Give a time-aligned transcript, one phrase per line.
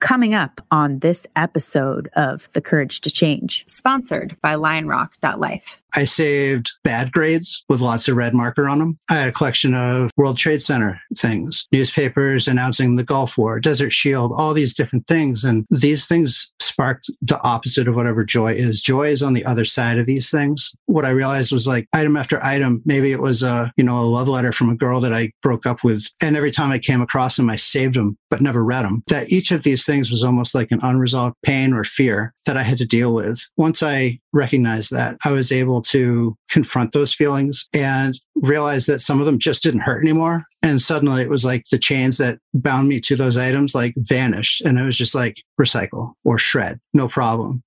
[0.00, 5.82] Coming up on this episode of The Courage to Change, sponsored by lionrock.life.
[5.94, 8.98] I saved bad grades with lots of red marker on them.
[9.08, 13.92] I had a collection of World Trade Center things, newspapers announcing the Gulf War, Desert
[13.92, 15.44] Shield, all these different things.
[15.44, 18.80] And these things sparked the opposite of whatever joy is.
[18.80, 20.72] Joy is on the other side of these things.
[20.86, 24.04] What I realized was like item after item, maybe it was a, you know, a
[24.04, 26.06] love letter from a girl that I broke up with.
[26.22, 29.02] And every time I came across them, I saved them, but never read them.
[29.08, 32.62] That each of these things was almost like an unresolved pain or fear that I
[32.62, 33.44] had to deal with.
[33.56, 39.18] Once I recognized that, I was able to confront those feelings and realize that some
[39.18, 40.44] of them just didn't hurt anymore.
[40.62, 44.60] And suddenly it was like the chains that bound me to those items like vanished.
[44.60, 47.64] And it was just like recycle or shred, no problem.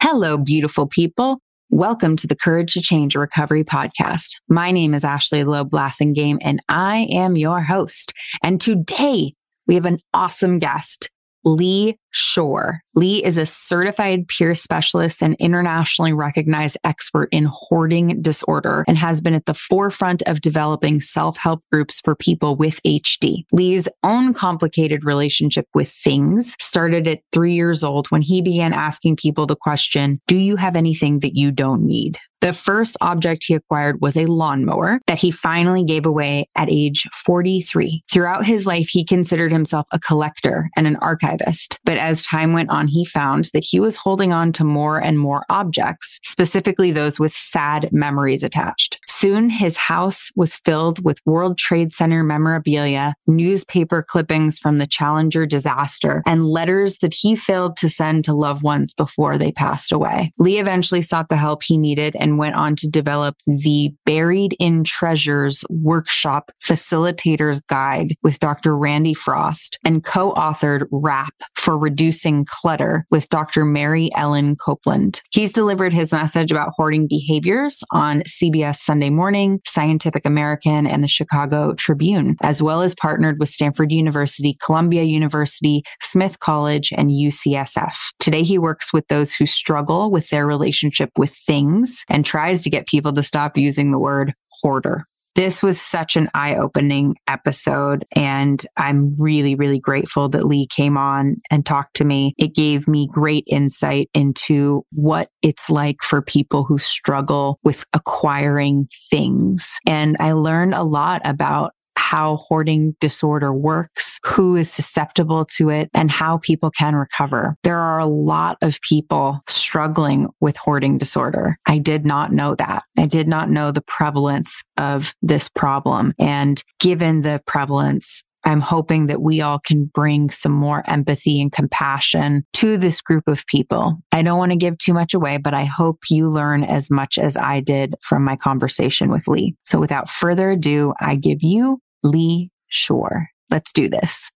[0.00, 1.40] Hello, beautiful people.
[1.72, 4.30] Welcome to the Courage to Change Recovery podcast.
[4.48, 8.12] My name is Ashley Loeb Blassingame, and I am your host.
[8.42, 9.34] And today
[9.68, 11.10] we have an awesome guest,
[11.44, 12.78] Lee Shuer.
[12.94, 19.20] Lee is a certified peer specialist and internationally recognized expert in hoarding disorder and has
[19.20, 23.44] been at the forefront of developing self-help groups for people with HD.
[23.52, 29.16] Lee's own complicated relationship with things started at three years old when he began asking
[29.16, 32.18] people the question, do you have anything that you don't need?
[32.40, 37.06] The first object he acquired was a lawnmower that he finally gave away at age
[37.12, 38.02] 43.
[38.10, 41.78] Throughout his life, he considered himself a collector and an archivist.
[41.84, 45.18] But as time went on, he found that he was holding on to more and
[45.18, 48.98] more objects, specifically those with sad memories attached.
[49.08, 55.46] Soon his house was filled with World Trade Center memorabilia, newspaper clippings from the Challenger
[55.46, 60.32] disaster, and letters that he failed to send to loved ones before they passed away.
[60.38, 64.84] Lee eventually sought the help he needed and went on to develop the Buried in
[64.84, 68.76] Treasures Workshop Facilitator's Guide with Dr.
[68.76, 73.64] Randy Frost and co-authored WRAP for Reducing Clutter with Dr.
[73.64, 75.22] Mary Ellen Copeland.
[75.32, 81.08] He's delivered his message about hoarding behaviors on CBS Sunday Morning, Scientific American, and the
[81.08, 87.96] Chicago Tribune, as well as partnered with Stanford University, Columbia University, Smith College, and UCSF.
[88.20, 92.70] Today, he works with those who struggle with their relationship with things and tries to
[92.70, 94.32] get people to stop using the word
[94.62, 95.06] hoarder.
[95.34, 98.04] This was such an eye opening episode.
[98.16, 102.34] And I'm really, really grateful that Lee came on and talked to me.
[102.36, 108.88] It gave me great insight into what it's like for people who struggle with acquiring
[109.10, 109.78] things.
[109.86, 111.72] And I learned a lot about
[112.10, 117.54] how hoarding disorder works, who is susceptible to it, and how people can recover.
[117.62, 121.56] There are a lot of people struggling with hoarding disorder.
[121.66, 122.82] I did not know that.
[122.98, 126.12] I did not know the prevalence of this problem.
[126.18, 131.52] And given the prevalence, I'm hoping that we all can bring some more empathy and
[131.52, 133.98] compassion to this group of people.
[134.10, 137.18] I don't want to give too much away, but I hope you learn as much
[137.18, 139.54] as I did from my conversation with Lee.
[139.62, 143.26] So without further ado, I give you Lee Shuer.
[143.50, 144.30] Let's do this.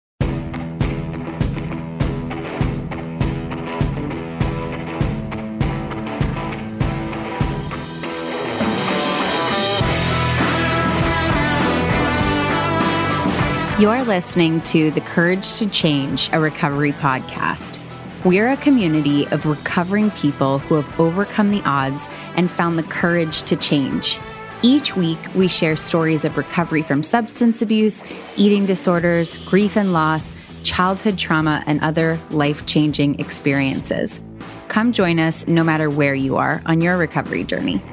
[13.80, 17.78] You're listening to The Courage to Change, a recovery podcast.
[18.24, 22.08] We're a community of recovering people who have overcome the odds
[22.38, 24.20] and found the courage to change.
[24.66, 28.02] Each week, we share stories of recovery from substance abuse,
[28.38, 34.22] eating disorders, grief and loss, childhood trauma, and other life changing experiences.
[34.70, 37.84] Come join us no matter where you are on your recovery journey.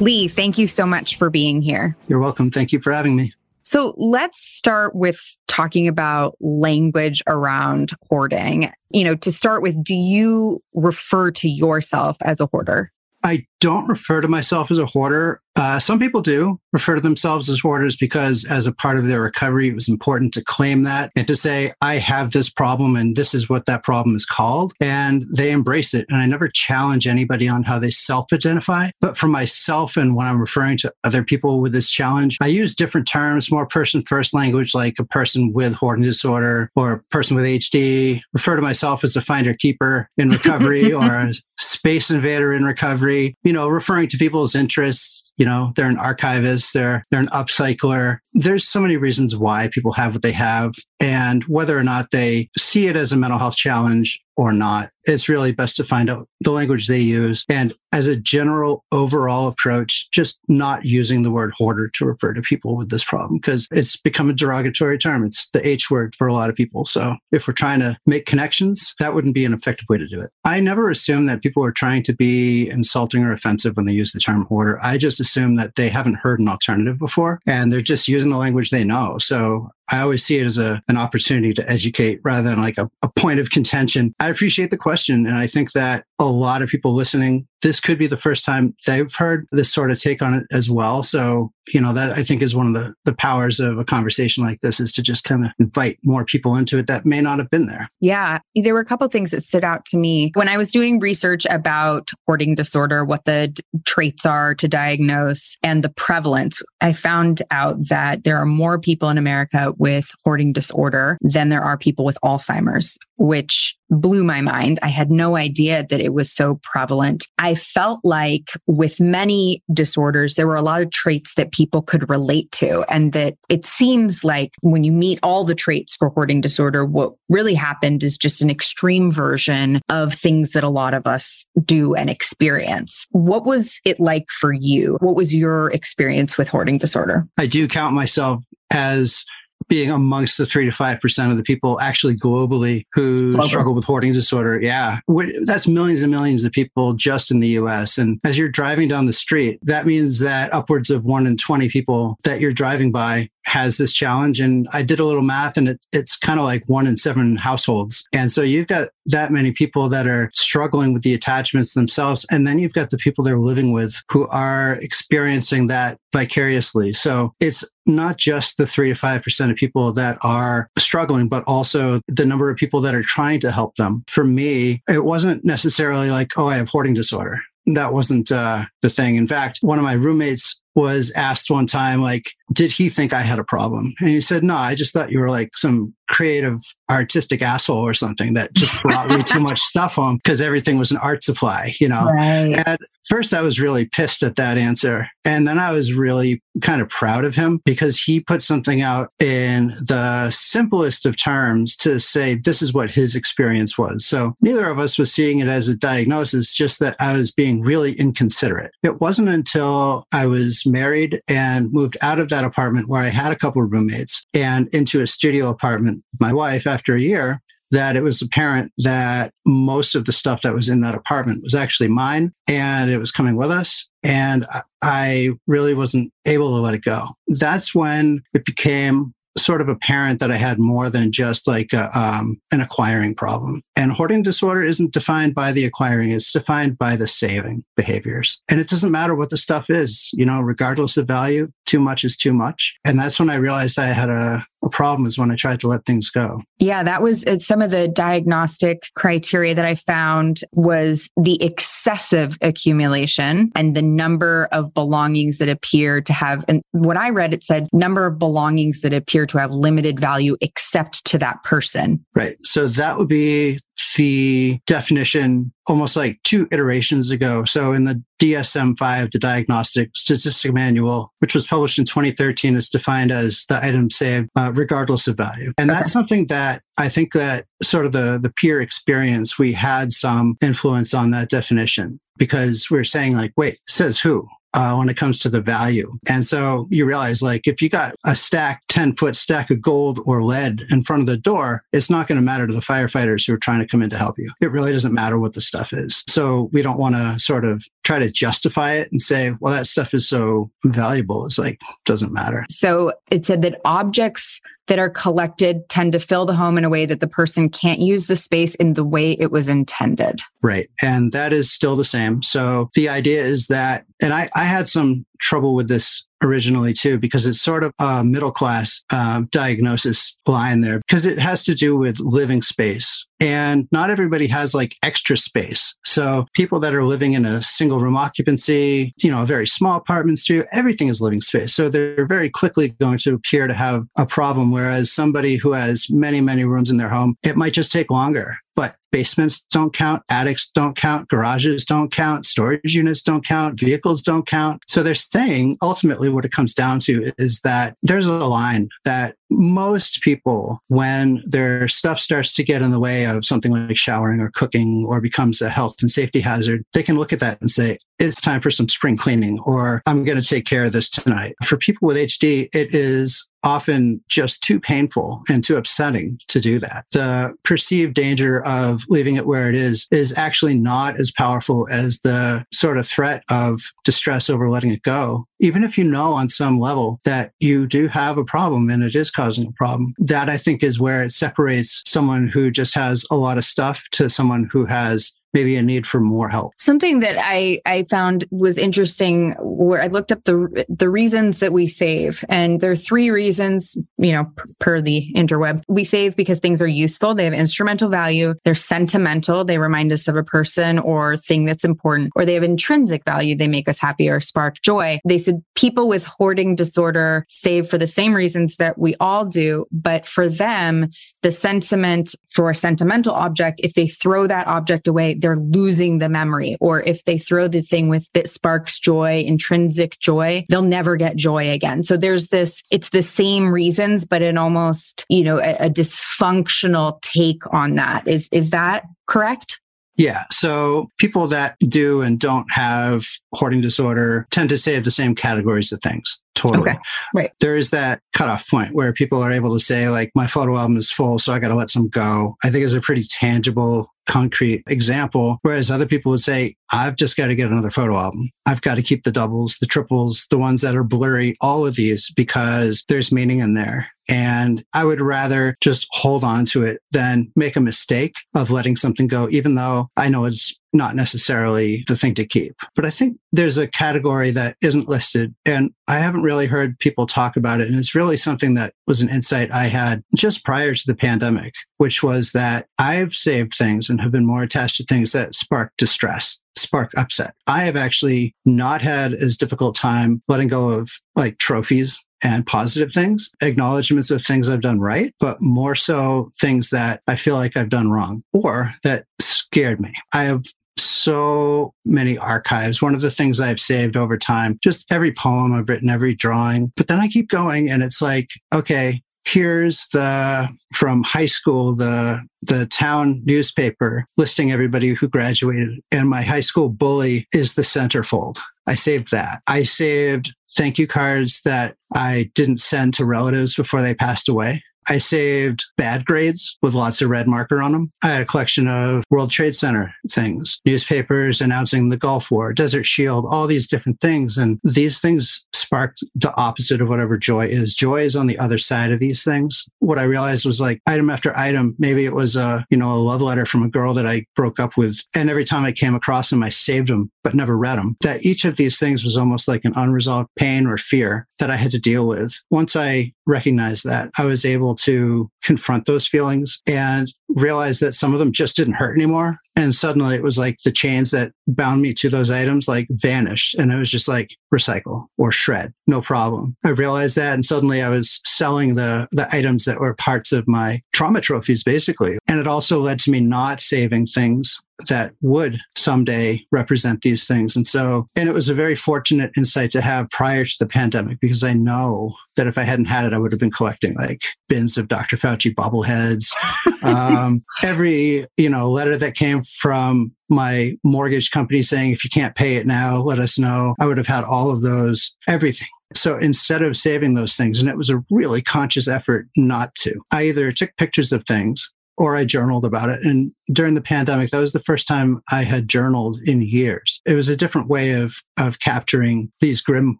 [0.00, 1.96] Lee, thank you so much for being here.
[2.08, 2.50] You're welcome.
[2.50, 3.32] Thank you for having me.
[3.64, 8.70] So let's start with talking about language around hoarding.
[8.90, 12.92] You know, to start with, do you refer to yourself as a hoarder?
[13.22, 15.40] I don't refer to myself as a hoarder.
[15.56, 19.22] Uh, some people do refer to themselves as hoarders because, as a part of their
[19.22, 23.16] recovery, it was important to claim that and to say, I have this problem and
[23.16, 24.74] this is what that problem is called.
[24.80, 26.04] And they embrace it.
[26.10, 28.90] And I never challenge anybody on how they self identify.
[29.00, 32.74] But for myself, and when I'm referring to other people with this challenge, I use
[32.74, 37.36] different terms, more person first language, like a person with hoarding disorder or a person
[37.36, 38.20] with HD.
[38.34, 43.36] Refer to myself as a finder keeper in recovery or a space invader in recovery.
[43.44, 48.18] You know, referring to people's interests you know they're an archivist they're they're an upcycler
[48.32, 50.72] there's so many reasons why people have what they have
[51.04, 55.28] And whether or not they see it as a mental health challenge or not, it's
[55.28, 57.44] really best to find out the language they use.
[57.48, 62.40] And as a general overall approach, just not using the word hoarder to refer to
[62.40, 65.24] people with this problem because it's become a derogatory term.
[65.24, 66.86] It's the H word for a lot of people.
[66.86, 70.20] So if we're trying to make connections, that wouldn't be an effective way to do
[70.20, 70.30] it.
[70.44, 74.12] I never assume that people are trying to be insulting or offensive when they use
[74.12, 74.80] the term hoarder.
[74.82, 78.36] I just assume that they haven't heard an alternative before and they're just using the
[78.36, 79.16] language they know.
[79.18, 82.90] So I always see it as a, an opportunity to educate rather than like a,
[83.02, 84.14] a point of contention.
[84.20, 85.26] I appreciate the question.
[85.26, 88.74] And I think that a lot of people listening, this could be the first time
[88.86, 91.02] they've heard this sort of take on it as well.
[91.02, 94.44] So, you know, that I think is one of the, the powers of a conversation
[94.44, 97.38] like this is to just kind of invite more people into it that may not
[97.38, 97.88] have been there.
[98.00, 98.38] Yeah.
[98.54, 101.46] There were a couple things that stood out to me when I was doing research
[101.48, 106.60] about hoarding disorder, what the d- traits are to diagnose and the prevalence.
[106.82, 111.64] I found out that there are more people in America with hoarding disorder than there
[111.64, 114.78] are people with Alzheimer's, which blew my mind.
[114.82, 117.26] I had no idea that it was so prevalent.
[117.38, 122.08] I felt like with many disorders, there were a lot of traits that people could
[122.08, 122.84] relate to.
[122.88, 127.14] And that it seems like when you meet all the traits for hoarding disorder, what
[127.28, 131.94] really happened is just an extreme version of things that a lot of us do
[131.94, 133.06] and experience.
[133.10, 134.96] What was it like for you?
[135.00, 137.26] What was your experience with hoarding disorder?
[137.38, 138.42] I do count myself
[138.72, 139.24] as
[139.68, 143.84] being amongst the three to five percent of the people actually globally who struggle with
[143.84, 144.60] hoarding disorder.
[144.60, 145.00] Yeah,
[145.44, 147.98] that's millions and millions of people just in the U.S.
[147.98, 151.68] And as you're driving down the street, that means that upwards of one in twenty
[151.68, 154.40] people that you're driving by has this challenge.
[154.40, 157.36] And I did a little math, and it, it's kind of like one in seven
[157.36, 158.06] households.
[158.12, 162.46] And so you've got that many people that are struggling with the attachments themselves, and
[162.46, 166.92] then you've got the people they're living with who are experiencing that vicariously.
[166.94, 171.44] So it's not just the three to five percent of people that are struggling, but
[171.46, 174.04] also the number of people that are trying to help them.
[174.08, 177.40] For me, it wasn't necessarily like, oh, I have hoarding disorder.
[177.66, 179.16] That wasn't uh, the thing.
[179.16, 183.20] In fact, one of my roommates was asked one time, like, did he think I
[183.20, 183.94] had a problem?
[184.00, 186.60] And he said, no, I just thought you were like some creative
[186.90, 190.90] artistic asshole or something that just brought way too much stuff home because everything was
[190.90, 192.04] an art supply, you know?
[192.06, 192.62] Right.
[192.66, 192.78] And
[193.08, 195.08] first I was really pissed at that answer.
[195.24, 199.10] And then I was really kind of proud of him because he put something out
[199.20, 204.04] in the simplest of terms to say this is what his experience was.
[204.04, 207.62] So neither of us was seeing it as a diagnosis, just that I was being
[207.62, 208.72] really inconsiderate.
[208.82, 213.32] It wasn't until I was married and moved out of that apartment where I had
[213.32, 217.40] a couple of roommates and into a studio apartment, my wife, after a year,
[217.74, 221.54] that it was apparent that most of the stuff that was in that apartment was
[221.54, 223.88] actually mine and it was coming with us.
[224.02, 224.46] And
[224.82, 227.08] I really wasn't able to let it go.
[227.28, 231.90] That's when it became sort of apparent that I had more than just like a,
[231.98, 233.62] um, an acquiring problem.
[233.74, 238.42] And hoarding disorder isn't defined by the acquiring, it's defined by the saving behaviors.
[238.48, 242.04] And it doesn't matter what the stuff is, you know, regardless of value, too much
[242.04, 242.76] is too much.
[242.84, 245.68] And that's when I realized I had a, a problem is when I tried to
[245.68, 246.40] let things go.
[246.58, 253.50] Yeah, that was some of the diagnostic criteria that I found was the excessive accumulation
[253.54, 257.68] and the number of belongings that appear to have, and what I read, it said
[257.72, 262.04] number of belongings that appear to have limited value except to that person.
[262.14, 262.36] Right.
[262.42, 263.58] So that would be
[263.96, 267.44] the definition almost like two iterations ago.
[267.44, 272.68] So in the DSM 5, the Diagnostic Statistic Manual, which was published in 2013, is
[272.68, 275.52] defined as the item saved uh, regardless of value.
[275.58, 275.78] And okay.
[275.78, 280.36] that's something that I think that sort of the, the peer experience, we had some
[280.42, 284.28] influence on that definition because we we're saying like, wait, says who?
[284.54, 285.98] Uh, when it comes to the value.
[286.08, 290.00] And so you realize like if you got a stack, 10 foot stack of gold
[290.06, 293.26] or lead in front of the door, it's not going to matter to the firefighters
[293.26, 294.32] who are trying to come in to help you.
[294.40, 296.04] It really doesn't matter what the stuff is.
[296.08, 299.66] So we don't want to sort of try to justify it and say, well, that
[299.66, 301.26] stuff is so valuable.
[301.26, 302.46] It's like, doesn't matter.
[302.48, 306.70] So it said that objects that are collected tend to fill the home in a
[306.70, 310.20] way that the person can't use the space in the way it was intended.
[310.42, 310.70] Right.
[310.82, 312.22] And that is still the same.
[312.22, 316.98] So the idea is that, and I, I had some trouble with this originally too,
[316.98, 321.54] because it's sort of a middle class uh, diagnosis line there, because it has to
[321.54, 323.04] do with living space.
[323.20, 325.74] And not everybody has like extra space.
[325.84, 329.76] So people that are living in a single room occupancy, you know, a very small
[329.76, 331.54] apartment studio, everything is living space.
[331.54, 334.50] So they're very quickly going to appear to have a problem.
[334.50, 338.34] Whereas somebody who has many, many rooms in their home, it might just take longer.
[338.56, 344.00] But basements don't count, attics don't count, garages don't count, storage units don't count, vehicles
[344.00, 344.62] don't count.
[344.68, 349.16] So they're saying ultimately what it comes down to is that there's a line that
[349.38, 354.20] most people, when their stuff starts to get in the way of something like showering
[354.20, 357.50] or cooking or becomes a health and safety hazard, they can look at that and
[357.50, 360.90] say, it's time for some spring cleaning or I'm going to take care of this
[360.90, 361.34] tonight.
[361.44, 366.58] For people with HD, it is often just too painful and too upsetting to do
[366.58, 366.86] that.
[366.92, 372.00] The perceived danger of leaving it where it is is actually not as powerful as
[372.00, 375.26] the sort of threat of distress over letting it go.
[375.40, 378.94] Even if you know on some level that you do have a problem and it
[378.94, 383.04] is causing a problem, that I think is where it separates someone who just has
[383.10, 386.52] a lot of stuff to someone who has maybe a need for more help.
[386.56, 391.52] Something that I, I found was interesting where I looked up the the reasons that
[391.52, 392.24] we save.
[392.28, 395.62] And there are three reasons, you know, per, per the interweb.
[395.68, 400.08] We save because things are useful, they have instrumental value, they're sentimental, they remind us
[400.08, 403.78] of a person or thing that's important, or they have intrinsic value, they make us
[403.78, 404.98] happy or spark joy.
[405.04, 409.66] They said people with hoarding disorder save for the same reasons that we all do,
[409.72, 410.88] but for them,
[411.22, 416.10] the sentiment for a sentimental object, if they throw that object away, they're losing the
[416.10, 416.58] memory.
[416.60, 421.16] Or if they throw the thing with that sparks joy, intrinsic joy, they'll never get
[421.16, 421.82] joy again.
[421.82, 427.00] So there's this, it's the same reasons, but in almost, you know, a, a dysfunctional
[427.00, 428.06] take on that.
[428.06, 429.60] Is, is that correct?
[429.96, 430.24] Yeah.
[430.30, 435.72] So people that do and don't have hoarding disorder tend to save the same categories
[435.72, 436.20] of things.
[436.34, 436.70] Totally.
[436.70, 436.78] Okay.
[437.14, 437.30] Right.
[437.40, 440.76] There is that cutoff point where people are able to say, like, my photo album
[440.76, 442.36] is full, so I got to let some go.
[442.42, 445.38] I think is a pretty tangible concrete example.
[445.42, 448.30] Whereas other people would say, I've just got to get another photo album.
[448.46, 451.76] I've got to keep the doubles, the triples, the ones that are blurry, all of
[451.76, 453.88] these because there's meaning in there.
[454.08, 458.76] And I would rather just hold on to it than make a mistake of letting
[458.76, 462.54] something go, even though I know it's not necessarily the thing to keep.
[462.74, 467.06] But I think there's a category that isn't listed and I haven't really heard people
[467.06, 467.68] talk about it.
[467.68, 471.54] And it's really something that was an insight I had just prior to the pandemic,
[471.78, 475.72] which was that I've saved things and have been more attached to things that spark
[475.78, 477.34] distress spark upset.
[477.46, 482.92] I have actually not had as difficult time letting go of like trophies and positive
[482.92, 487.56] things, acknowledgments of things I've done right, but more so things that I feel like
[487.56, 489.92] I've done wrong or that scared me.
[490.12, 490.44] I have
[490.76, 492.82] so many archives.
[492.82, 496.72] One of the things I've saved over time, just every poem I've written, every drawing.
[496.76, 502.20] But then I keep going and it's like, okay, here's the from high school the
[502.42, 508.38] the town newspaper listing everybody who graduated and my high school bully is the centerfold
[508.66, 513.80] i saved that i saved thank you cards that i didn't send to relatives before
[513.80, 517.92] they passed away I saved bad grades with lots of red marker on them.
[518.02, 522.86] I had a collection of World Trade Center things, newspapers announcing the Gulf War, Desert
[522.86, 524.36] Shield, all these different things.
[524.36, 527.74] And these things sparked the opposite of whatever joy is.
[527.74, 529.66] Joy is on the other side of these things.
[529.78, 532.96] What I realized was like item after item, maybe it was a, you know, a
[532.96, 534.98] love letter from a girl that I broke up with.
[535.14, 537.96] And every time I came across them, I saved them, but never read them.
[538.00, 541.56] That each of these things was almost like an unresolved pain or fear that I
[541.56, 542.38] had to deal with.
[542.50, 548.12] Once I recognized that, I was able to confront those feelings and realize that some
[548.12, 549.38] of them just didn't hurt anymore.
[549.56, 553.54] And suddenly it was like the chains that bound me to those items like vanished.
[553.54, 556.56] And it was just like recycle or shred, no problem.
[556.64, 557.34] I realized that.
[557.34, 561.62] And suddenly I was selling the, the items that were parts of my trauma trophies,
[561.62, 562.18] basically.
[562.26, 567.54] And it also led to me not saving things that would someday represent these things.
[567.54, 571.20] And so, and it was a very fortunate insight to have prior to the pandemic
[571.20, 574.24] because I know that if I hadn't had it, I would have been collecting like
[574.48, 575.16] bins of Dr.
[575.16, 576.32] Fauci bobbleheads.
[576.82, 582.34] um, every, you know, letter that came from my mortgage company saying, if you can't
[582.34, 583.74] pay it now, let us know.
[583.80, 585.68] I would have had all of those, everything.
[585.94, 590.00] So instead of saving those things, and it was a really conscious effort not to,
[590.10, 593.02] I either took pictures of things or I journaled about it.
[593.02, 597.00] And during the pandemic, that was the first time I had journaled in years.
[597.06, 599.98] It was a different way of, of capturing these grim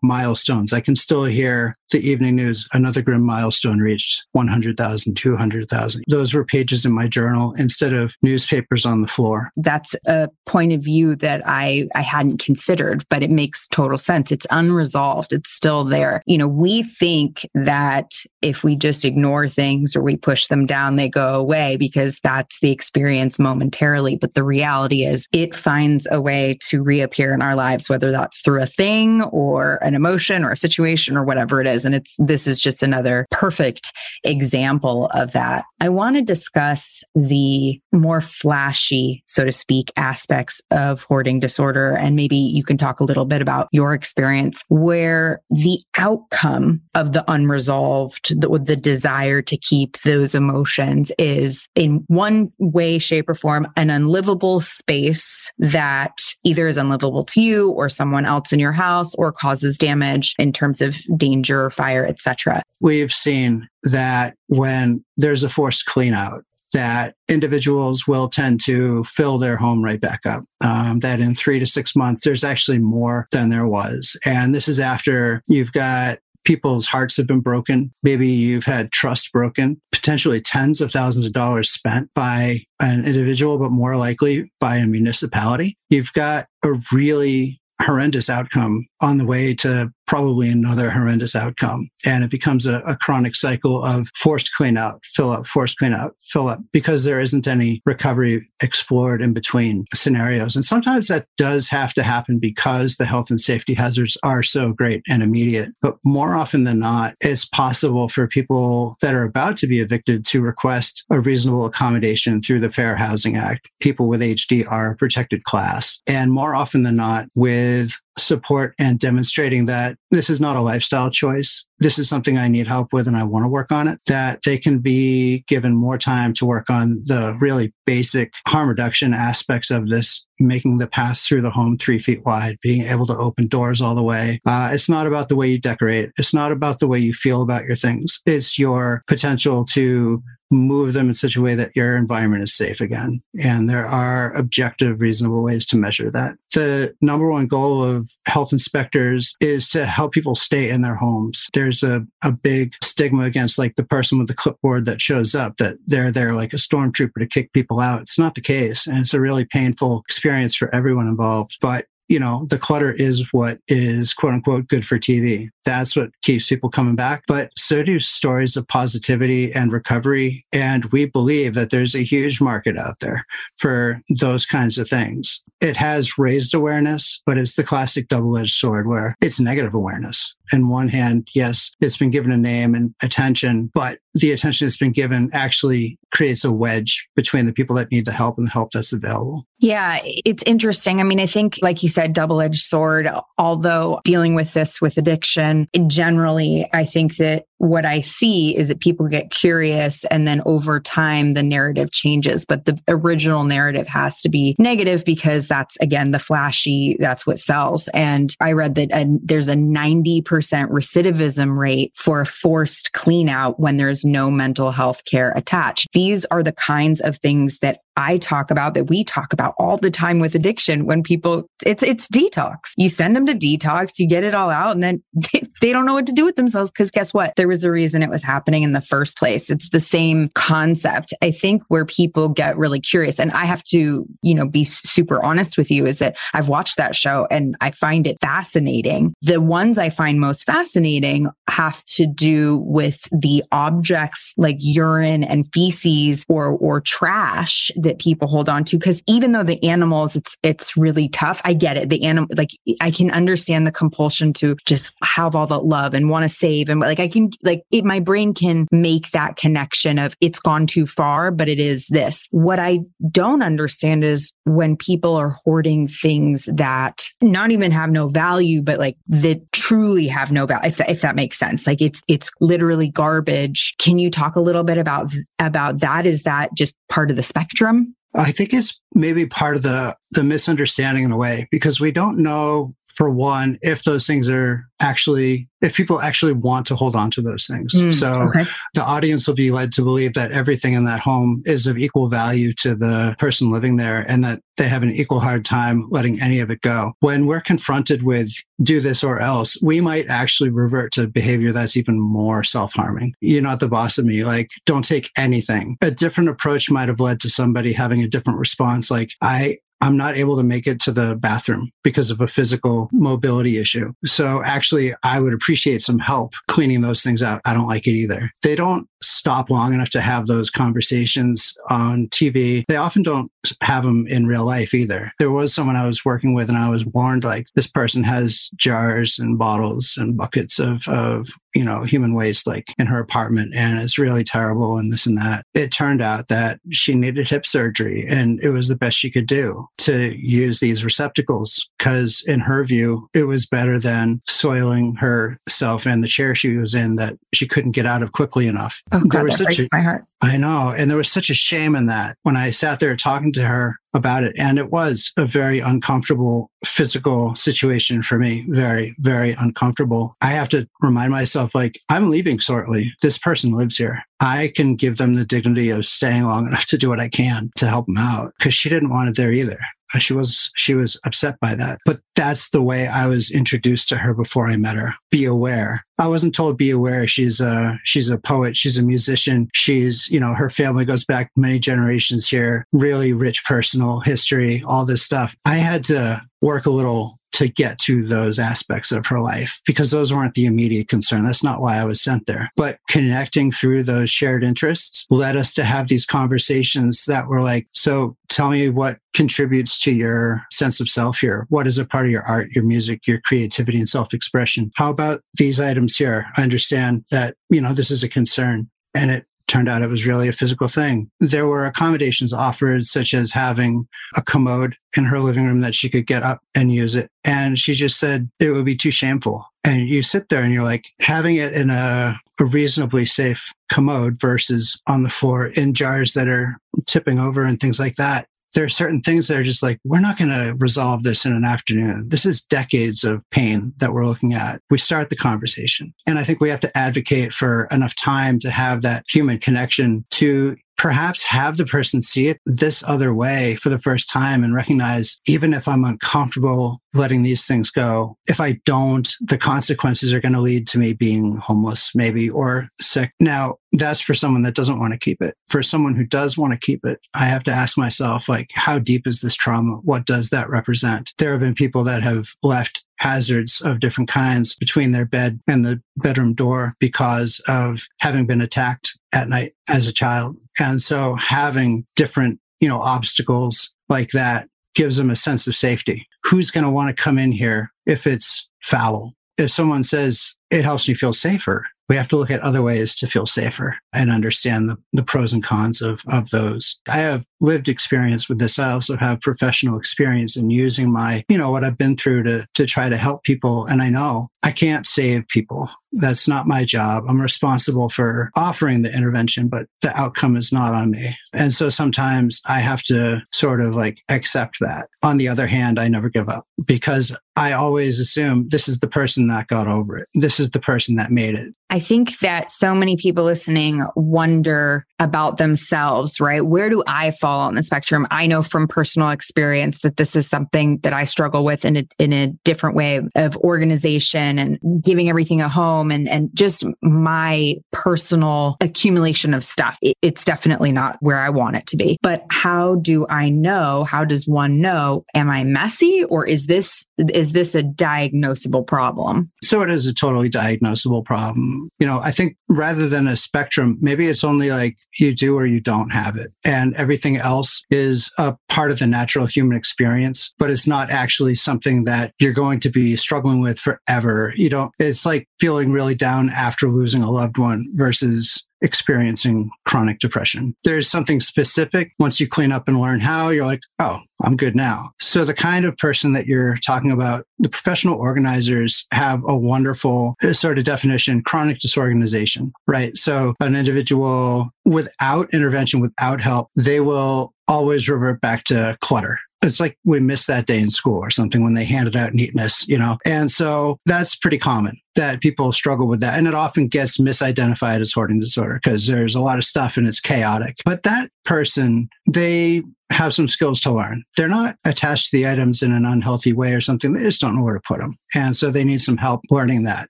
[0.02, 0.72] milestones.
[0.72, 6.04] I can still hear the evening news, another grim milestone reached 100,000, 200,000.
[6.08, 9.50] Those were pages in my journal instead of newspapers on the floor.
[9.56, 14.32] That's a point of view that I, I hadn't considered, but it makes total sense.
[14.32, 15.32] It's unresolved.
[15.32, 16.20] It's still there.
[16.26, 18.10] You know, we think that
[18.42, 22.60] if we just ignore things or we push them down, they go away because that's
[22.60, 24.16] the experience momentarily.
[24.16, 28.40] But the reality is it finds a way to reappear in our lives, whether that's
[28.40, 31.84] through a thing or an emotion or a situation or whatever it is.
[31.84, 33.92] And it's, this is just another perfect
[34.24, 35.64] example of that.
[35.78, 41.94] I want to discuss the more flashy, so to speak, aspects of hoarding disorder.
[41.94, 47.12] And maybe you can talk a little bit about your experience where the outcome of
[47.12, 53.34] the unresolved, the, the desire to keep those emotions is in one way, shape, or
[53.34, 58.72] form an unlivable space that either is unlivable to you or someone else in your
[58.72, 62.62] house or causes damage in terms of danger, fire, etc.
[62.80, 69.38] We've seen that when there's a forced clean out, that individuals will tend to fill
[69.38, 70.44] their home right back up.
[70.60, 74.18] Um, that in three to six months, there's actually more than there was.
[74.26, 77.92] And this is after you've got people's hearts have been broken.
[78.02, 83.58] Maybe you've had trust broken, potentially tens of thousands of dollars spent by an individual,
[83.58, 85.76] but more likely by a municipality.
[85.90, 91.88] You've got a really horrendous outcome on the way to probably another horrendous outcome.
[92.06, 95.92] And it becomes a, a, chronic cycle of forced clean out, fill up, forced clean
[95.92, 100.56] out, fill up, because there isn't any recovery explored in between scenarios.
[100.56, 104.72] And sometimes that does have to happen because the health and safety hazards are so
[104.72, 105.72] great and immediate.
[105.82, 110.24] But more often than not, it's possible for people that are about to be evicted
[110.26, 113.68] to request a reasonable accommodation through the Fair Housing Act.
[113.80, 116.00] People with HD are a protected class.
[116.06, 121.10] And more often than not, with support and demonstrating that this is not a lifestyle
[121.10, 121.66] choice.
[121.80, 124.40] This is something I need help with and I want to work on it, that
[124.44, 129.70] they can be given more time to work on the really basic harm reduction aspects
[129.70, 133.48] of this, making the path through the home three feet wide, being able to open
[133.48, 134.40] doors all the way.
[134.46, 136.10] Uh, it's not about the way you decorate.
[136.16, 138.20] It's not about the way you feel about your things.
[138.26, 142.80] It's your potential to move them in such a way that your environment is safe
[142.80, 143.22] again.
[143.42, 146.36] And there are objective, reasonable ways to measure that.
[146.52, 151.48] The number one goal of health inspectors is to help people stay in their homes.
[151.52, 155.56] There's a, a big stigma against like the person with the clipboard that shows up
[155.56, 158.02] that they're there like a stormtrooper to kick people out.
[158.02, 158.86] It's not the case.
[158.86, 161.58] And it's a really painful experience for everyone involved.
[161.60, 165.48] But you know, the clutter is what is quote unquote good for TV.
[165.64, 167.22] That's what keeps people coming back.
[167.26, 170.44] But so do stories of positivity and recovery.
[170.52, 173.24] And we believe that there's a huge market out there
[173.56, 175.42] for those kinds of things.
[175.60, 180.34] It has raised awareness, but it's the classic double edged sword where it's negative awareness.
[180.52, 184.76] In one hand, yes, it's been given a name and attention, but the attention that's
[184.76, 188.50] been given actually creates a wedge between the people that need the help and the
[188.50, 189.46] help that's available.
[189.58, 191.00] Yeah, it's interesting.
[191.00, 194.98] I mean, I think, like you said, double edged sword, although dealing with this with
[194.98, 200.42] addiction, generally, I think that what I see is that people get curious and then
[200.44, 202.44] over time the narrative changes.
[202.44, 207.38] But the original narrative has to be negative because that's again the flashy, that's what
[207.38, 207.88] sells.
[207.88, 213.58] And I read that a, there's a 90% recidivism rate for a forced clean out
[213.60, 215.88] when there's no mental health care attached.
[215.92, 219.76] These are the kinds of things that I talk about that we talk about all
[219.76, 222.72] the time with addiction when people it's it's detox.
[222.76, 225.02] You send them to detox, you get it all out and then
[225.64, 227.34] they don't know what to do with themselves because guess what?
[227.36, 229.48] There was a reason it was happening in the first place.
[229.48, 231.14] It's the same concept.
[231.22, 235.24] I think where people get really curious and I have to, you know, be super
[235.24, 239.14] honest with you is that I've watched that show and I find it fascinating.
[239.22, 245.50] The ones I find most fascinating have to do with the objects like urine and
[245.54, 250.36] feces or or trash that people hold on to because even though the animals it's
[250.42, 252.50] it's really tough i get it the animal like
[252.80, 256.68] i can understand the compulsion to just have all the love and want to save
[256.68, 260.66] and like i can like it my brain can make that connection of it's gone
[260.66, 262.28] too far but it is this.
[262.30, 268.08] What i don't understand is when people are hoarding things that not even have no
[268.08, 271.66] value but like that truly have no value if, if that makes sense.
[271.66, 273.74] Like it's it's literally garbage.
[273.78, 276.06] Can you talk a little bit about about that?
[276.06, 277.94] Is that just part of the spectrum?
[278.14, 282.18] I think it's maybe part of the the misunderstanding in a way because we don't
[282.18, 287.10] know for one if those things are actually if people actually want to hold on
[287.10, 287.74] to those things.
[287.74, 288.44] Mm, so okay.
[288.74, 292.08] the audience will be led to believe that everything in that home is of equal
[292.08, 296.20] value to the person living there and that they have an equal hard time letting
[296.20, 296.92] any of it go.
[297.00, 298.30] When we're confronted with
[298.62, 303.14] do this or else, we might actually revert to behavior that's even more self-harming.
[303.20, 304.22] You're not the boss of me.
[304.22, 305.76] Like, don't take anything.
[305.80, 308.90] A different approach might have led to somebody having a different response.
[308.90, 312.88] Like, I, I'm not able to make it to the bathroom because of a physical
[312.90, 313.92] mobility issue.
[314.06, 317.42] So actually, I would appreciate some help cleaning those things out.
[317.44, 318.30] I don't like it either.
[318.42, 322.64] They don't stop long enough to have those conversations on TV.
[322.66, 325.12] They often don't have them in real life either.
[325.18, 328.50] There was someone I was working with and I was warned like this person has
[328.56, 333.54] jars and bottles and buckets of, of you know, human waste like in her apartment
[333.54, 335.46] and it's really terrible and this and that.
[335.54, 339.26] It turned out that she needed hip surgery and it was the best she could
[339.26, 345.86] do to use these receptacles because in her view, it was better than soiling herself
[345.86, 348.82] and the chair she was in that she couldn't get out of quickly enough.
[348.92, 350.04] Oh, God, there was that breaks a, my heart.
[350.22, 350.74] I know.
[350.76, 353.76] And there was such a shame in that when I sat there talking to her
[353.94, 354.34] about it.
[354.38, 358.44] And it was a very uncomfortable physical situation for me.
[358.48, 360.16] Very, very uncomfortable.
[360.20, 362.92] I have to remind myself, like, I'm leaving shortly.
[363.02, 364.02] This person lives here.
[364.20, 367.50] I can give them the dignity of staying long enough to do what I can
[367.56, 369.58] to help them out because she didn't want it there either
[369.94, 371.78] Uh, she was she was upset by that.
[371.84, 374.94] But that's the way i was introduced to her before i met her.
[375.10, 375.84] Be aware.
[375.98, 377.06] I wasn't told be aware.
[377.06, 378.56] She's a she's a poet.
[378.56, 379.48] She's a musician.
[379.54, 382.66] She's you know her family goes back many generations here.
[382.72, 385.36] Really rich personal history all this stuff.
[385.44, 389.90] I had to work a little to get to those aspects of her life because
[389.90, 391.26] those weren't the immediate concern.
[391.26, 392.48] That's not why I was sent there.
[392.56, 397.66] But connecting through those shared interests led us to have these conversations that were like,
[397.72, 401.46] so tell me what contributes to your sense of self here.
[401.48, 404.70] What is a part of your art, your music, your creativity and self expression?
[404.76, 406.26] How about these items here?
[406.36, 410.06] I understand that, you know, this is a concern and it turned out it was
[410.06, 411.10] really a physical thing.
[411.20, 415.88] There were accommodations offered, such as having a commode in her living room that she
[415.88, 417.10] could get up and use it.
[417.24, 419.44] And she just said it would be too shameful.
[419.64, 424.20] And you sit there and you're like, having it in a, a reasonably safe commode
[424.20, 428.64] versus on the floor in jars that are tipping over and things like that there
[428.64, 431.44] are certain things that are just like, we're not going to resolve this in an
[431.44, 432.08] afternoon.
[432.08, 434.60] This is decades of pain that we're looking at.
[434.70, 435.92] We start the conversation.
[436.06, 440.04] And I think we have to advocate for enough time to have that human connection
[440.12, 444.54] to perhaps have the person see it this other way for the first time and
[444.54, 450.20] recognize even if I'm uncomfortable letting these things go, if I don't, the consequences are
[450.20, 453.12] going to lead to me being homeless, maybe, or sick.
[453.20, 455.36] Now, that's for someone that doesn't want to keep it.
[455.48, 458.78] For someone who does want to keep it, I have to ask myself, like, how
[458.78, 459.76] deep is this trauma?
[459.82, 461.12] What does that represent?
[461.18, 465.64] There have been people that have left hazards of different kinds between their bed and
[465.64, 470.36] the bedroom door because of having been attacked at night as a child.
[470.60, 476.06] And so having different, you know, obstacles like that gives them a sense of safety.
[476.24, 479.14] Who's going to want to come in here if it's foul?
[479.36, 482.94] If someone says it helps me feel safer, we have to look at other ways
[482.96, 486.80] to feel safer and understand the, the pros and cons of, of those.
[486.88, 488.58] I have lived experience with this.
[488.58, 492.46] I also have professional experience in using my, you know, what I've been through to,
[492.54, 493.66] to try to help people.
[493.66, 495.70] And I know I can't save people.
[495.92, 497.04] That's not my job.
[497.08, 501.16] I'm responsible for offering the intervention, but the outcome is not on me.
[501.32, 504.88] And so sometimes I have to sort of like accept that.
[505.02, 508.86] On the other hand, I never give up because I always assume this is the
[508.86, 510.08] person that got over it.
[510.14, 511.54] This is the person that made it.
[511.70, 516.44] I think that so many people listening wonder about themselves, right?
[516.44, 518.06] Where do I fall on the spectrum?
[518.10, 521.84] I know from personal experience that this is something that I struggle with in a,
[521.98, 527.54] in a different way of organization and giving everything a home and, and just my
[527.72, 529.78] personal accumulation of stuff.
[529.82, 531.98] It, it's definitely not where I want it to be.
[532.02, 533.84] But how do I know?
[533.84, 535.04] How does one know?
[535.14, 539.30] Am I messy or is this, is this a diagnosable problem?
[539.42, 541.68] So it is a totally diagnosable problem.
[541.78, 545.46] You know, I think rather than a spectrum, maybe it's only like you do or
[545.46, 546.32] you don't have it.
[546.44, 551.34] And everything else is a part of the natural human experience, but it's not actually
[551.34, 554.32] something that you're going to be struggling with forever.
[554.36, 560.00] You don't, it's like feeling really down after losing a loved one versus experiencing chronic
[560.00, 560.56] depression.
[560.64, 561.92] There's something specific.
[561.98, 564.90] Once you clean up and learn how, you're like, oh, I'm good now.
[565.00, 570.16] So the kind of person that you're talking about, the professional organizers have a wonderful
[570.24, 572.96] uh, sort of definition, chronic disorganization, right?
[572.96, 579.60] So an individual without intervention, without help, they will always revert back to clutter it's
[579.60, 582.78] like we missed that day in school or something when they handed out neatness, you
[582.78, 582.96] know?
[583.04, 584.78] And so that's pretty common.
[584.94, 586.18] That people struggle with that.
[586.18, 589.86] And it often gets misidentified as hoarding disorder because there's a lot of stuff and
[589.86, 590.56] it's chaotic.
[590.64, 594.04] But that person, they have some skills to learn.
[594.16, 596.92] They're not attached to the items in an unhealthy way or something.
[596.92, 597.96] They just don't know where to put them.
[598.14, 599.88] And so they need some help learning that.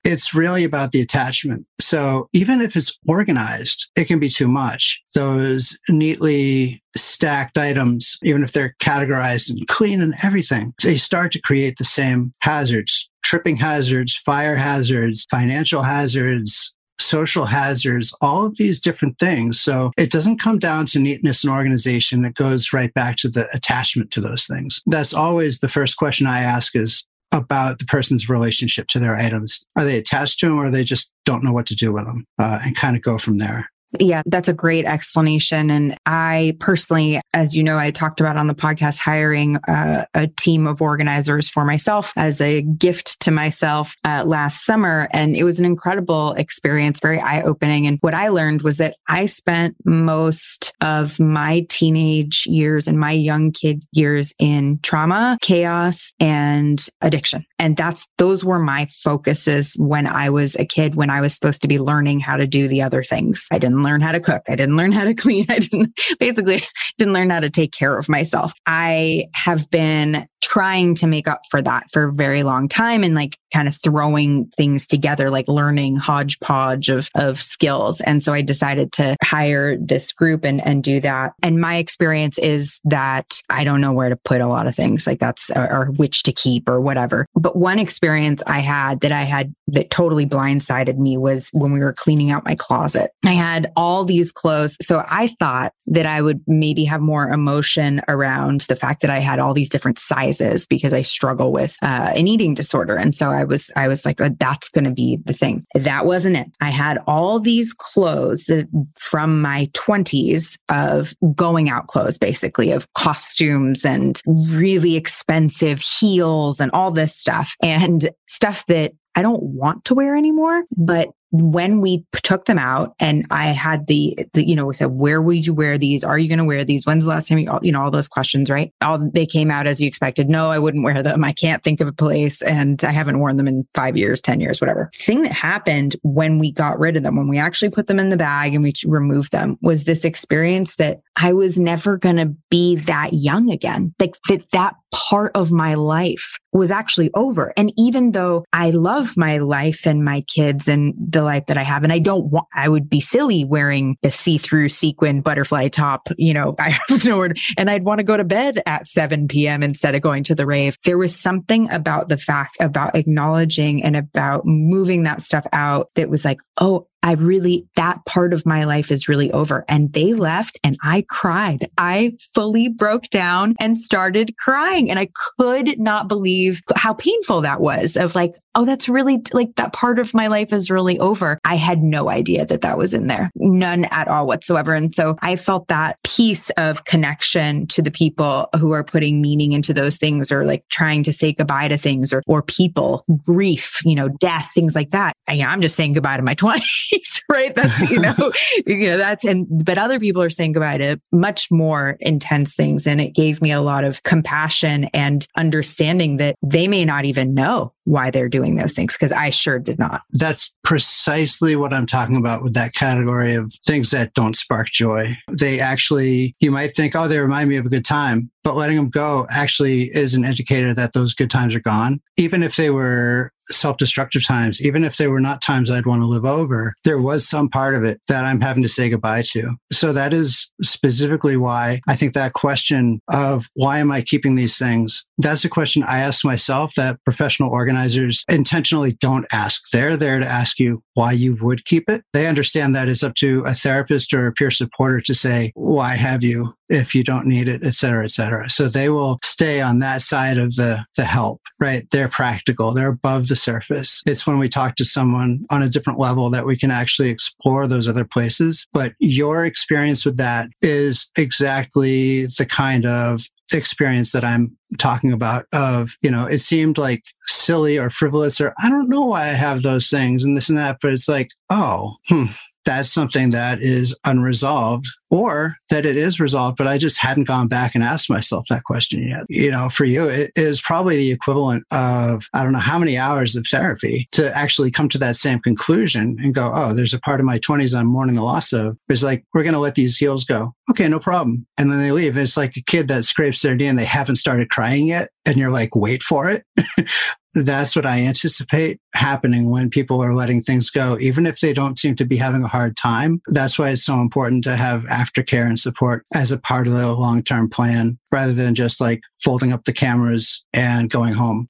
[0.04, 1.66] It's really about the attachment.
[1.80, 5.02] So even if it's organized, it can be too much.
[5.14, 11.40] Those neatly stacked items, even if they're categorized and clean and everything, they start to
[11.40, 18.80] create the same hazards tripping hazards, fire hazards, financial hazards, social hazards, all of these
[18.80, 19.60] different things.
[19.60, 22.24] So it doesn't come down to neatness and organization.
[22.24, 24.80] It goes right back to the attachment to those things.
[24.86, 29.64] That's always the first question I ask is about the person's relationship to their items.
[29.76, 32.24] Are they attached to them or they just don't know what to do with them
[32.38, 33.68] uh, and kind of go from there?
[34.00, 35.70] Yeah, that's a great explanation.
[35.70, 40.66] And I personally, as you know, I talked about on the podcast, hiring a team
[40.66, 45.08] of organizers for myself as a gift to myself uh, last summer.
[45.12, 47.86] And it was an incredible experience, very eye opening.
[47.86, 53.12] And what I learned was that I spent most of my teenage years and my
[53.12, 57.44] young kid years in trauma, chaos, and addiction.
[57.58, 61.62] And that's, those were my focuses when I was a kid, when I was supposed
[61.62, 63.46] to be learning how to do the other things.
[63.52, 64.42] I didn't learn how to cook.
[64.48, 65.46] I didn't learn how to clean.
[65.48, 66.62] I didn't basically
[66.98, 68.52] didn't learn how to take care of myself.
[68.66, 73.14] I have been trying to make up for that for a very long time and
[73.14, 78.02] like kind of throwing things together, like learning hodgepodge of, of skills.
[78.02, 81.32] And so I decided to hire this group and, and do that.
[81.42, 85.06] And my experience is that I don't know where to put a lot of things
[85.06, 87.26] like that's or, or which to keep or whatever.
[87.34, 91.80] But one experience I had that I had that totally blindsided me was when we
[91.80, 93.12] were cleaning out my closet.
[93.24, 94.76] I had all these clothes.
[94.82, 99.20] So I thought that I would maybe have more emotion around the fact that I
[99.20, 100.33] had all these different sizes
[100.66, 102.96] because I struggle with uh, an eating disorder.
[102.96, 105.64] And so I was, I was like, oh, that's going to be the thing.
[105.74, 106.46] That wasn't it.
[106.60, 108.66] I had all these clothes that
[108.98, 116.70] from my 20s of going out clothes, basically, of costumes and really expensive heels and
[116.72, 122.06] all this stuff and stuff that I don't want to wear anymore, but when we
[122.22, 125.52] took them out and I had the, the you know, we said, where would you
[125.52, 126.04] wear these?
[126.04, 126.86] Are you going to wear these?
[126.86, 128.72] When's the last time you, you know, all those questions, right?
[128.80, 130.28] All they came out as you expected.
[130.28, 131.24] No, I wouldn't wear them.
[131.24, 134.40] I can't think of a place and I haven't worn them in five years, 10
[134.40, 134.92] years, whatever.
[134.94, 138.10] Thing that happened when we got rid of them, when we actually put them in
[138.10, 142.32] the bag and we removed them was this experience that I was never going to
[142.48, 143.92] be that young again.
[143.98, 147.52] Like that, that part of my life was actually over.
[147.56, 151.62] And even though I love my life and my kids and the life that I
[151.62, 155.68] have, and I don't want, I would be silly wearing a see through sequin butterfly
[155.68, 158.88] top, you know, I have no word, and I'd want to go to bed at
[158.88, 159.62] 7 p.m.
[159.62, 160.76] instead of going to the rave.
[160.84, 166.08] There was something about the fact about acknowledging and about moving that stuff out that
[166.08, 169.64] was like, oh, I really, that part of my life is really over.
[169.68, 171.68] And they left and I cried.
[171.76, 174.90] I fully broke down and started crying.
[174.90, 179.54] And I could not believe how painful that was of like, oh, that's really like
[179.56, 181.38] that part of my life is really over.
[181.44, 184.74] I had no idea that that was in there, none at all whatsoever.
[184.74, 189.52] And so I felt that piece of connection to the people who are putting meaning
[189.52, 193.80] into those things or like trying to say goodbye to things or, or people, grief,
[193.84, 195.14] you know, death, things like that.
[195.28, 196.93] I, I'm just saying goodbye to my 20s.
[197.28, 197.54] right?
[197.54, 198.14] That's, you know,
[198.66, 202.86] you know, that's, and, but other people are saying goodbye to much more intense things.
[202.86, 207.34] And it gave me a lot of compassion and understanding that they may not even
[207.34, 210.02] know why they're doing those things because I sure did not.
[210.12, 215.16] That's precisely what I'm talking about with that category of things that don't spark joy.
[215.30, 218.76] They actually, you might think, oh, they remind me of a good time, but letting
[218.76, 222.00] them go actually is an indicator that those good times are gone.
[222.16, 226.06] Even if they were self-destructive times, even if they were not times I'd want to
[226.06, 229.56] live over, there was some part of it that I'm having to say goodbye to.
[229.72, 234.58] So that is specifically why I think that question of why am I keeping these
[234.58, 235.06] things?
[235.18, 239.62] That's a question I ask myself that professional organizers intentionally don't ask.
[239.72, 242.04] They're there to ask you why you would keep it.
[242.12, 245.94] They understand that it's up to a therapist or a peer supporter to say, why
[245.96, 246.54] have you?
[246.68, 248.48] If you don't need it, et cetera, et cetera.
[248.48, 251.86] So they will stay on that side of the, the help, right?
[251.90, 252.72] They're practical.
[252.72, 254.02] They're above the surface.
[254.06, 257.66] It's when we talk to someone on a different level that we can actually explore
[257.66, 258.66] those other places.
[258.72, 265.44] But your experience with that is exactly the kind of experience that I'm talking about
[265.52, 269.34] of, you know, it seemed like silly or frivolous or I don't know why I
[269.34, 272.26] have those things and this and that, but it's like, oh, hmm,
[272.64, 277.46] that's something that is unresolved or that it is resolved, but I just hadn't gone
[277.46, 279.24] back and asked myself that question yet.
[279.28, 282.98] You know, for you, it is probably the equivalent of, I don't know how many
[282.98, 287.00] hours of therapy to actually come to that same conclusion and go, oh, there's a
[287.00, 288.76] part of my 20s I'm mourning the loss of.
[288.88, 290.52] It's like, we're going to let these heels go.
[290.70, 291.46] Okay, no problem.
[291.58, 292.16] And then they leave.
[292.16, 295.10] It's like a kid that scrapes their knee and they haven't started crying yet.
[295.24, 296.44] And you're like, wait for it.
[297.34, 301.78] that's what I anticipate happening when people are letting things go, even if they don't
[301.78, 303.20] seem to be having a hard time.
[303.28, 306.92] That's why it's so important to have aftercare and support as a part of the
[306.92, 311.48] long term plan rather than just like folding up the cameras and going home.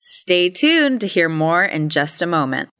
[0.00, 2.70] Stay tuned to hear more in just a moment.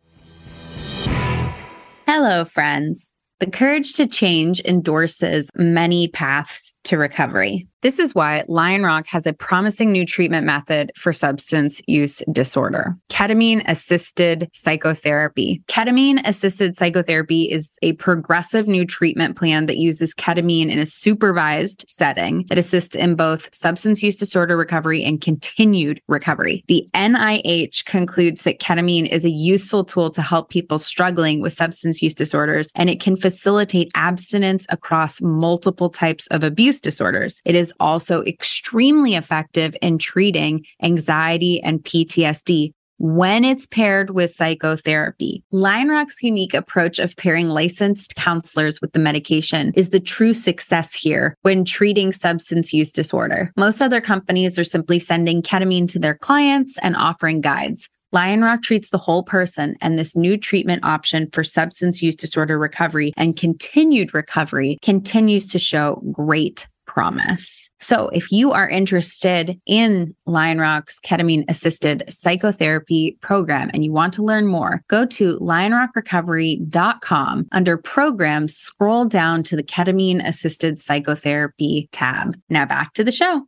[2.07, 3.13] Hello, friends.
[3.41, 7.67] The Courage to Change endorses many paths to recovery.
[7.81, 12.97] This is why Lion Rock has a promising new treatment method for substance use disorder
[13.09, 15.63] ketamine assisted psychotherapy.
[15.69, 21.85] Ketamine assisted psychotherapy is a progressive new treatment plan that uses ketamine in a supervised
[21.87, 26.65] setting that assists in both substance use disorder recovery and continued recovery.
[26.69, 32.01] The NIH concludes that ketamine is a useful tool to help people struggling with substance
[32.01, 37.41] use disorders, and it can facilitate abstinence across multiple types of abuse disorders.
[37.45, 45.45] It is also extremely effective in treating anxiety and PTSD when it's paired with psychotherapy.
[45.53, 50.93] Lion Rock's unique approach of pairing licensed counselors with the medication is the true success
[50.93, 53.53] here when treating substance use disorder.
[53.57, 57.89] Most other companies are simply sending ketamine to their clients and offering guides.
[58.13, 62.59] Lion Rock treats the whole person, and this new treatment option for substance use disorder
[62.59, 67.71] recovery and continued recovery continues to show great promise.
[67.79, 74.13] So if you are interested in Lion Rock's ketamine assisted psychotherapy program and you want
[74.15, 81.89] to learn more, go to lionrockrecovery.com under programs, scroll down to the ketamine assisted psychotherapy
[81.93, 82.37] tab.
[82.49, 83.47] Now back to the show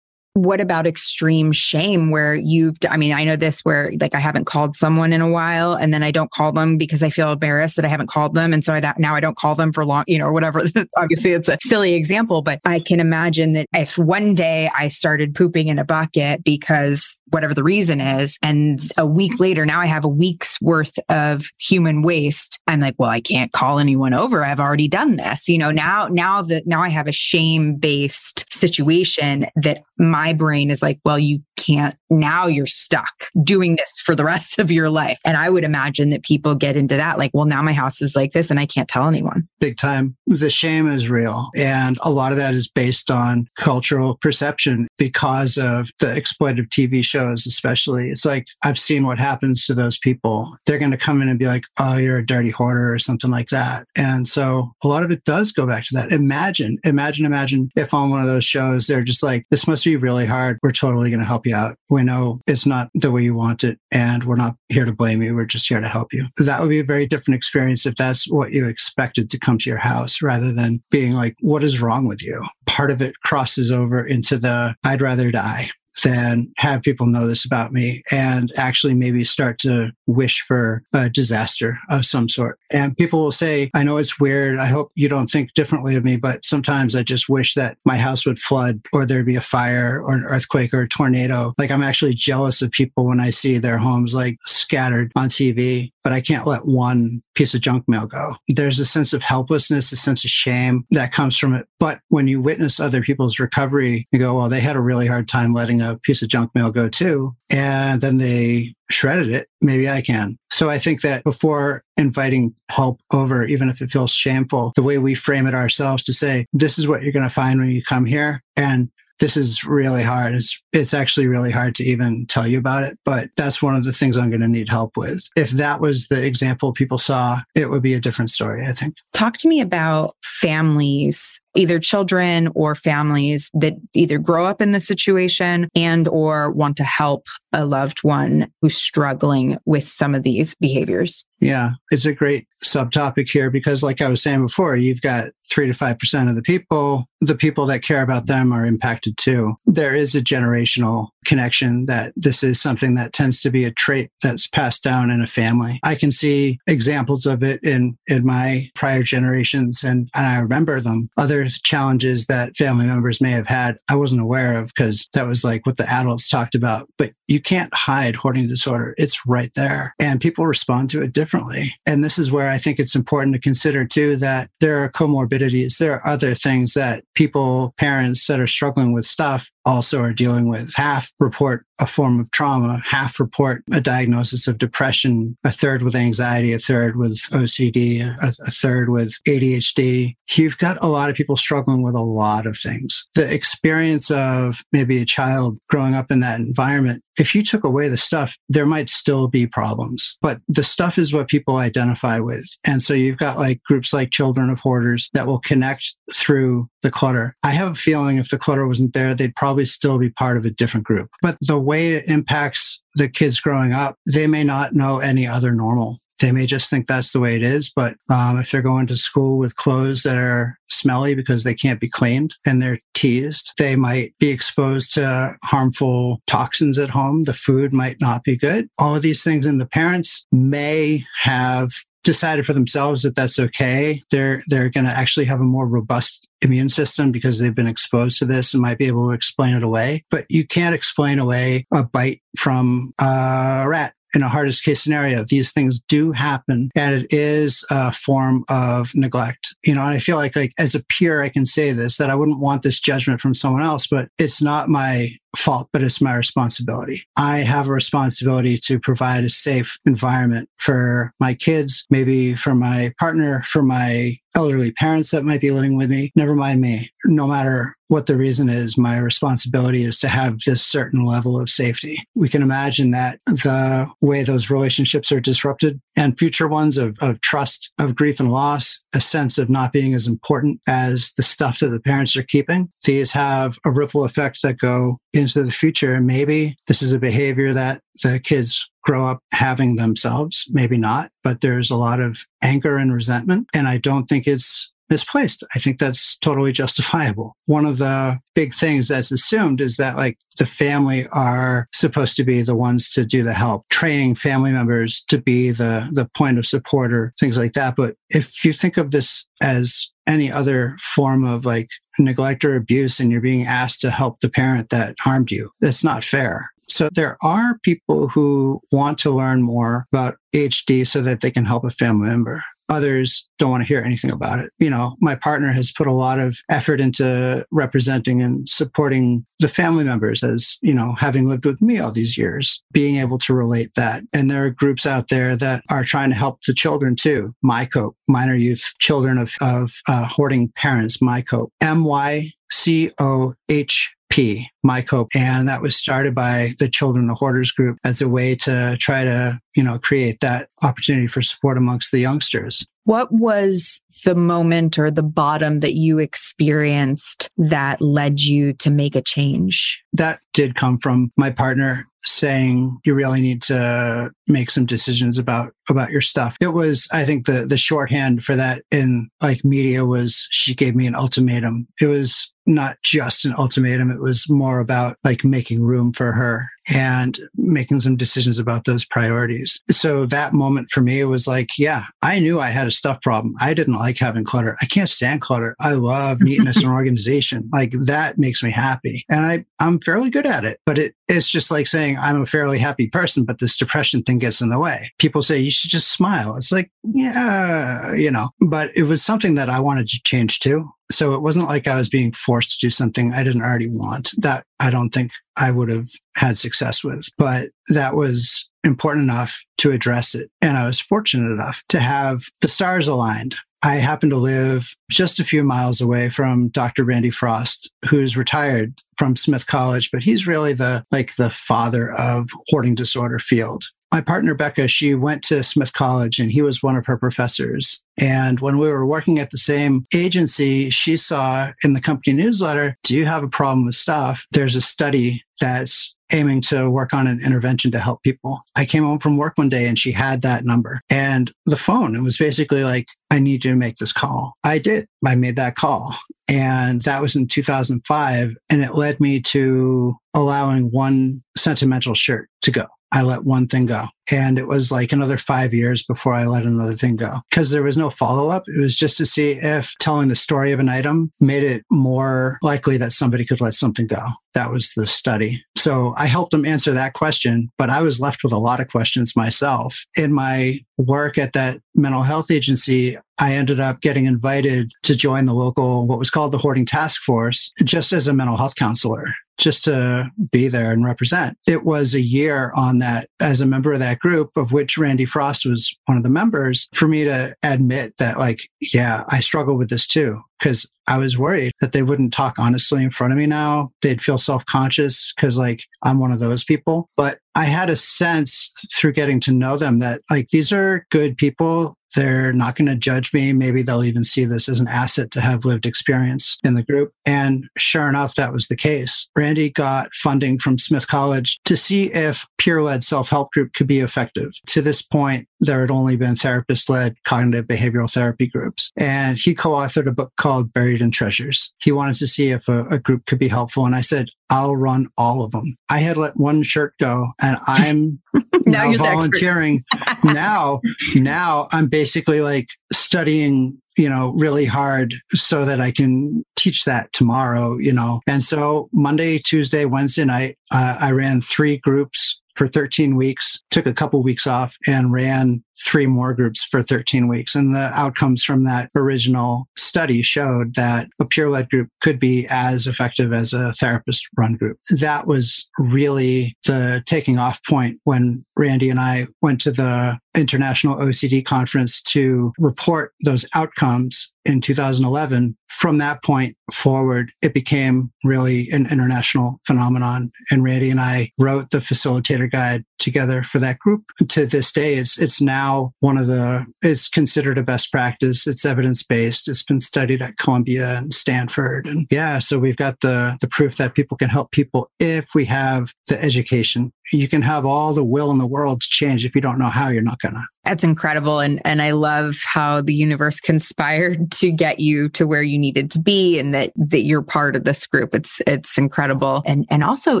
[0.34, 4.46] what about extreme shame where you've i mean i know this where like i haven't
[4.46, 7.76] called someone in a while and then i don't call them because i feel embarrassed
[7.76, 8.52] that i haven't called them.
[8.52, 10.62] And so I, that now i don't call them for long you know or whatever.
[10.96, 15.34] Obviously it's a silly example but i can imagine that if one day i started
[15.34, 19.86] pooping in a bucket because whatever the reason is and a week later now i
[19.86, 24.44] have a week's worth of human waste i'm like well i can't call anyone over.
[24.44, 25.48] I've already done this.
[25.48, 30.32] You know now now that now i have a shame based situation that my my
[30.32, 34.70] brain is like, well, you can't, now you're stuck doing this for the rest of
[34.70, 35.18] your life.
[35.24, 38.16] And I would imagine that people get into that, like, well, now my house is
[38.16, 39.48] like this and I can't tell anyone.
[39.60, 40.16] Big time.
[40.26, 41.50] The shame is real.
[41.56, 47.04] And a lot of that is based on cultural perception because of the exploitative TV
[47.04, 48.10] shows, especially.
[48.10, 50.56] It's like, I've seen what happens to those people.
[50.66, 53.30] They're going to come in and be like, oh, you're a dirty hoarder or something
[53.30, 53.86] like that.
[53.96, 56.12] And so a lot of it does go back to that.
[56.12, 59.96] Imagine, imagine, imagine if on one of those shows, they're just like, this must be
[59.96, 60.58] really hard.
[60.62, 61.76] We're totally going to help you out.
[61.88, 65.22] We know it's not the way you want it, and we're not here to blame
[65.22, 65.34] you.
[65.34, 66.26] We're just here to help you.
[66.38, 69.70] That would be a very different experience if that's what you expected to come to
[69.70, 72.44] your house rather than being like, what is wrong with you?
[72.66, 75.70] Part of it crosses over into the I'd rather die
[76.02, 81.10] than have people know this about me and actually maybe start to wish for a
[81.10, 82.58] disaster of some sort.
[82.70, 84.58] And people will say, I know it's weird.
[84.58, 87.96] I hope you don't think differently of me, but sometimes I just wish that my
[87.96, 91.52] house would flood or there'd be a fire or an earthquake or a tornado.
[91.58, 95.92] Like I'm actually jealous of people when I see their homes like scattered on TV
[96.04, 98.36] but I can't let one piece of junk mail go.
[98.48, 101.66] There's a sense of helplessness, a sense of shame that comes from it.
[101.78, 105.28] But when you witness other people's recovery, you go, well, they had a really hard
[105.28, 107.34] time letting a piece of junk mail go too.
[107.50, 109.48] And then they shredded it.
[109.60, 110.38] Maybe I can.
[110.50, 114.98] So I think that before inviting help over, even if it feels shameful, the way
[114.98, 117.82] we frame it ourselves to say, this is what you're going to find when you
[117.82, 118.42] come here.
[118.56, 118.90] And
[119.22, 120.34] this is really hard.
[120.34, 123.84] It's, it's actually really hard to even tell you about it, but that's one of
[123.84, 125.24] the things I'm going to need help with.
[125.36, 128.96] If that was the example people saw, it would be a different story, I think.
[129.14, 134.80] Talk to me about families either children or families that either grow up in the
[134.80, 140.54] situation and or want to help a loved one who's struggling with some of these
[140.54, 141.24] behaviors.
[141.40, 145.66] Yeah, it's a great subtopic here because like I was saying before, you've got 3
[145.66, 149.54] to 5% of the people, the people that care about them are impacted too.
[149.66, 154.10] There is a generational connection that this is something that tends to be a trait
[154.22, 155.78] that's passed down in a family.
[155.82, 160.80] I can see examples of it in, in my prior generations and, and I remember
[160.80, 161.10] them.
[161.16, 165.44] Other challenges that family members may have had, I wasn't aware of because that was
[165.44, 166.88] like what the adults talked about.
[166.98, 168.94] But you can't hide hoarding disorder.
[168.98, 171.74] It's right there and people respond to it differently.
[171.86, 175.78] And this is where I think it's important to consider too that there are comorbidities.
[175.78, 180.48] There are other things that people, parents that are struggling with stuff also are dealing
[180.48, 180.72] with.
[180.74, 185.94] Half report a form of trauma, half report a diagnosis of depression, a third with
[185.94, 190.14] anxiety, a third with OCD, a, a, third with ADHD.
[190.32, 193.08] You've got a lot of people struggling with a lot of things.
[193.14, 197.88] The experience of maybe a child growing up in that environment if you took away
[197.88, 202.46] the stuff, there might still be problems, but the stuff is what people identify with.
[202.64, 206.90] And so you've got like groups like Children of Hoarders that will connect through the
[206.90, 207.36] clutter.
[207.42, 210.44] I have a feeling if the clutter wasn't there, they'd probably still be part of
[210.44, 211.10] a different group.
[211.20, 215.52] But the way it impacts the kids growing up, they may not know any other
[215.52, 215.98] normal.
[216.20, 217.72] They may just think that's the way it is.
[217.74, 221.80] But um, if they're going to school with clothes that are smelly because they can't
[221.80, 227.24] be cleaned and they're teased, they might be exposed to harmful toxins at home.
[227.24, 228.68] The food might not be good.
[228.78, 231.72] All of these things, and the parents may have
[232.04, 234.02] decided for themselves that that's okay.
[234.10, 238.18] They're they're going to actually have a more robust immune system because they've been exposed
[238.18, 240.04] to this and might be able to explain it away.
[240.10, 245.24] But you can't explain away a bite from a rat in a hardest case scenario,
[245.24, 249.54] these things do happen and it is a form of neglect.
[249.64, 252.10] You know, and I feel like, like as a peer, I can say this, that
[252.10, 256.00] I wouldn't want this judgment from someone else, but it's not my fault, but it's
[256.00, 257.06] my responsibility.
[257.16, 262.92] I have a responsibility to provide a safe environment for my kids, maybe for my
[262.98, 266.10] partner, for my elderly parents that might be living with me.
[266.16, 266.90] Never mind me.
[267.04, 271.50] No matter what the reason is, my responsibility is to have this certain level of
[271.50, 272.02] safety.
[272.14, 277.20] We can imagine that the way those relationships are disrupted and future ones of, of
[277.20, 281.58] trust, of grief and loss, a sense of not being as important as the stuff
[281.58, 282.70] that the parents are keeping.
[282.84, 286.00] These have a ripple effect that go into the future.
[286.00, 291.40] Maybe this is a behavior that the kids grow up having themselves, maybe not, but
[291.40, 293.48] there's a lot of anger and resentment.
[293.54, 295.42] And I don't think it's misplaced.
[295.54, 297.34] I think that's totally justifiable.
[297.46, 302.24] One of the big things that's assumed is that like the family are supposed to
[302.24, 306.38] be the ones to do the help, training family members to be the, the point
[306.38, 307.74] of support or things like that.
[307.74, 312.98] But if you think of this as any other form of like neglect or abuse
[312.98, 316.50] and you're being asked to help the parent that harmed you, that's not fair.
[316.62, 321.44] So there are people who want to learn more about HD so that they can
[321.44, 322.42] help a family member.
[322.68, 324.50] Others don't want to hear anything about it.
[324.58, 329.48] You know, my partner has put a lot of effort into representing and supporting the
[329.48, 333.34] family members as, you know, having lived with me all these years, being able to
[333.34, 334.04] relate that.
[334.12, 337.34] And there are groups out there that are trying to help the children too.
[337.44, 343.92] MyCope, minor youth children of, of uh, hoarding parents, MyCope, M Y C O H
[344.10, 345.08] P, MyCope.
[345.14, 349.04] And that was started by the Children of Hoarders group as a way to try
[349.04, 352.66] to, you know, create that opportunity for support amongst the youngsters.
[352.84, 358.96] What was the moment or the bottom that you experienced that led you to make
[358.96, 359.82] a change?
[359.94, 365.52] That did come from my partner saying you really need to make some decisions about
[365.68, 366.36] about your stuff.
[366.40, 370.74] It was I think the the shorthand for that in like media was she gave
[370.74, 371.68] me an ultimatum.
[371.80, 373.90] It was not just an ultimatum.
[373.90, 378.84] It was more about like making room for her and making some decisions about those
[378.84, 379.62] priorities.
[379.70, 383.34] So that moment for me was like, yeah, I knew I had a stuff problem.
[383.40, 384.56] I didn't like having clutter.
[384.62, 385.56] I can't stand clutter.
[385.60, 387.48] I love neatness and organization.
[387.52, 389.04] Like that makes me happy.
[389.08, 392.26] And I, I'm fairly good at it, but it, it's just like saying I'm a
[392.26, 394.90] fairly happy person, but this depression thing gets in the way.
[394.98, 396.36] People say you should just smile.
[396.36, 400.70] It's like, yeah, you know, but it was something that I wanted to change too.
[400.90, 404.10] So it wasn't like I was being forced to do something I didn't already want.
[404.18, 409.42] That I don't think I would have had success with, but that was important enough
[409.58, 410.30] to address it.
[410.40, 413.34] And I was fortunate enough to have the stars aligned.
[413.64, 416.84] I happen to live just a few miles away from Dr.
[416.84, 422.28] Randy Frost, who's retired from Smith College, but he's really the like the father of
[422.48, 426.76] hoarding disorder field my partner Becca, she went to Smith College and he was one
[426.76, 427.84] of her professors.
[427.98, 432.76] And when we were working at the same agency, she saw in the company newsletter,
[432.82, 434.26] Do you have a problem with stuff?
[434.32, 438.42] There's a study that's aiming to work on an intervention to help people.
[438.56, 441.94] I came home from work one day and she had that number and the phone.
[441.96, 444.34] It was basically like, I need you to make this call.
[444.44, 444.86] I did.
[445.06, 445.94] I made that call
[446.28, 448.36] And that was in 2005.
[448.50, 452.66] And it led me to allowing one sentimental shirt to go.
[452.92, 453.86] I let one thing go.
[454.10, 457.62] And it was like another five years before I let another thing go because there
[457.62, 458.44] was no follow up.
[458.46, 462.38] It was just to see if telling the story of an item made it more
[462.42, 464.02] likely that somebody could let something go.
[464.34, 465.42] That was the study.
[465.56, 468.68] So I helped them answer that question, but I was left with a lot of
[468.68, 469.84] questions myself.
[469.96, 475.26] In my work at that mental health agency, I ended up getting invited to join
[475.26, 479.14] the local, what was called the hoarding task force, just as a mental health counselor
[479.42, 481.36] just to be there and represent.
[481.46, 485.04] It was a year on that as a member of that group, of which Randy
[485.04, 489.56] Frost was one of the members, for me to admit that, like, yeah, I struggle
[489.56, 490.22] with this too.
[490.40, 493.70] Cause I was worried that they wouldn't talk honestly in front of me now.
[493.82, 496.88] They'd feel self conscious because, like, I'm one of those people.
[496.96, 501.16] But I had a sense through getting to know them that, like, these are good
[501.16, 501.76] people.
[501.94, 503.32] They're not going to judge me.
[503.32, 506.92] Maybe they'll even see this as an asset to have lived experience in the group.
[507.04, 509.10] And sure enough, that was the case.
[509.16, 513.66] Randy got funding from Smith College to see if peer led self help group could
[513.66, 514.32] be effective.
[514.48, 518.72] To this point, there had only been therapist led cognitive behavioral therapy groups.
[518.76, 521.54] And he co authored a book called Buried in Treasures.
[521.58, 523.66] He wanted to see if a, a group could be helpful.
[523.66, 525.56] And I said, I'll run all of them.
[525.68, 528.00] I had let one shirt go and I'm
[528.46, 529.62] now, now volunteering.
[530.02, 530.60] now,
[530.94, 536.92] now I'm basically like studying you know, really hard so that I can teach that
[536.92, 538.00] tomorrow, you know.
[538.06, 543.66] And so Monday, Tuesday, Wednesday night, uh, I ran three groups for 13 weeks, took
[543.66, 547.34] a couple weeks off and ran three more groups for 13 weeks.
[547.34, 552.26] And the outcomes from that original study showed that a peer led group could be
[552.28, 554.58] as effective as a therapist run group.
[554.80, 560.76] That was really the taking off point when Randy and I went to the International
[560.76, 565.36] OCD conference to report those outcomes in 2011.
[565.48, 570.12] From that point forward, it became really an international phenomenon.
[570.30, 573.84] And Randy and I wrote the facilitator guide together for that group.
[574.08, 578.26] To this day, it's, it's now one of the, it's considered a best practice.
[578.26, 579.28] It's evidence based.
[579.28, 581.66] It's been studied at Columbia and Stanford.
[581.66, 585.24] And yeah, so we've got the, the proof that people can help people if we
[585.24, 589.04] have the education you can have all the will in the world to change.
[589.04, 590.24] If you don't know how, you're not to.
[590.44, 591.20] That's incredible.
[591.20, 595.70] And, and I love how the universe conspired to get you to where you needed
[595.72, 597.94] to be and that, that you're part of this group.
[597.94, 599.22] It's, it's incredible.
[599.24, 600.00] And, and also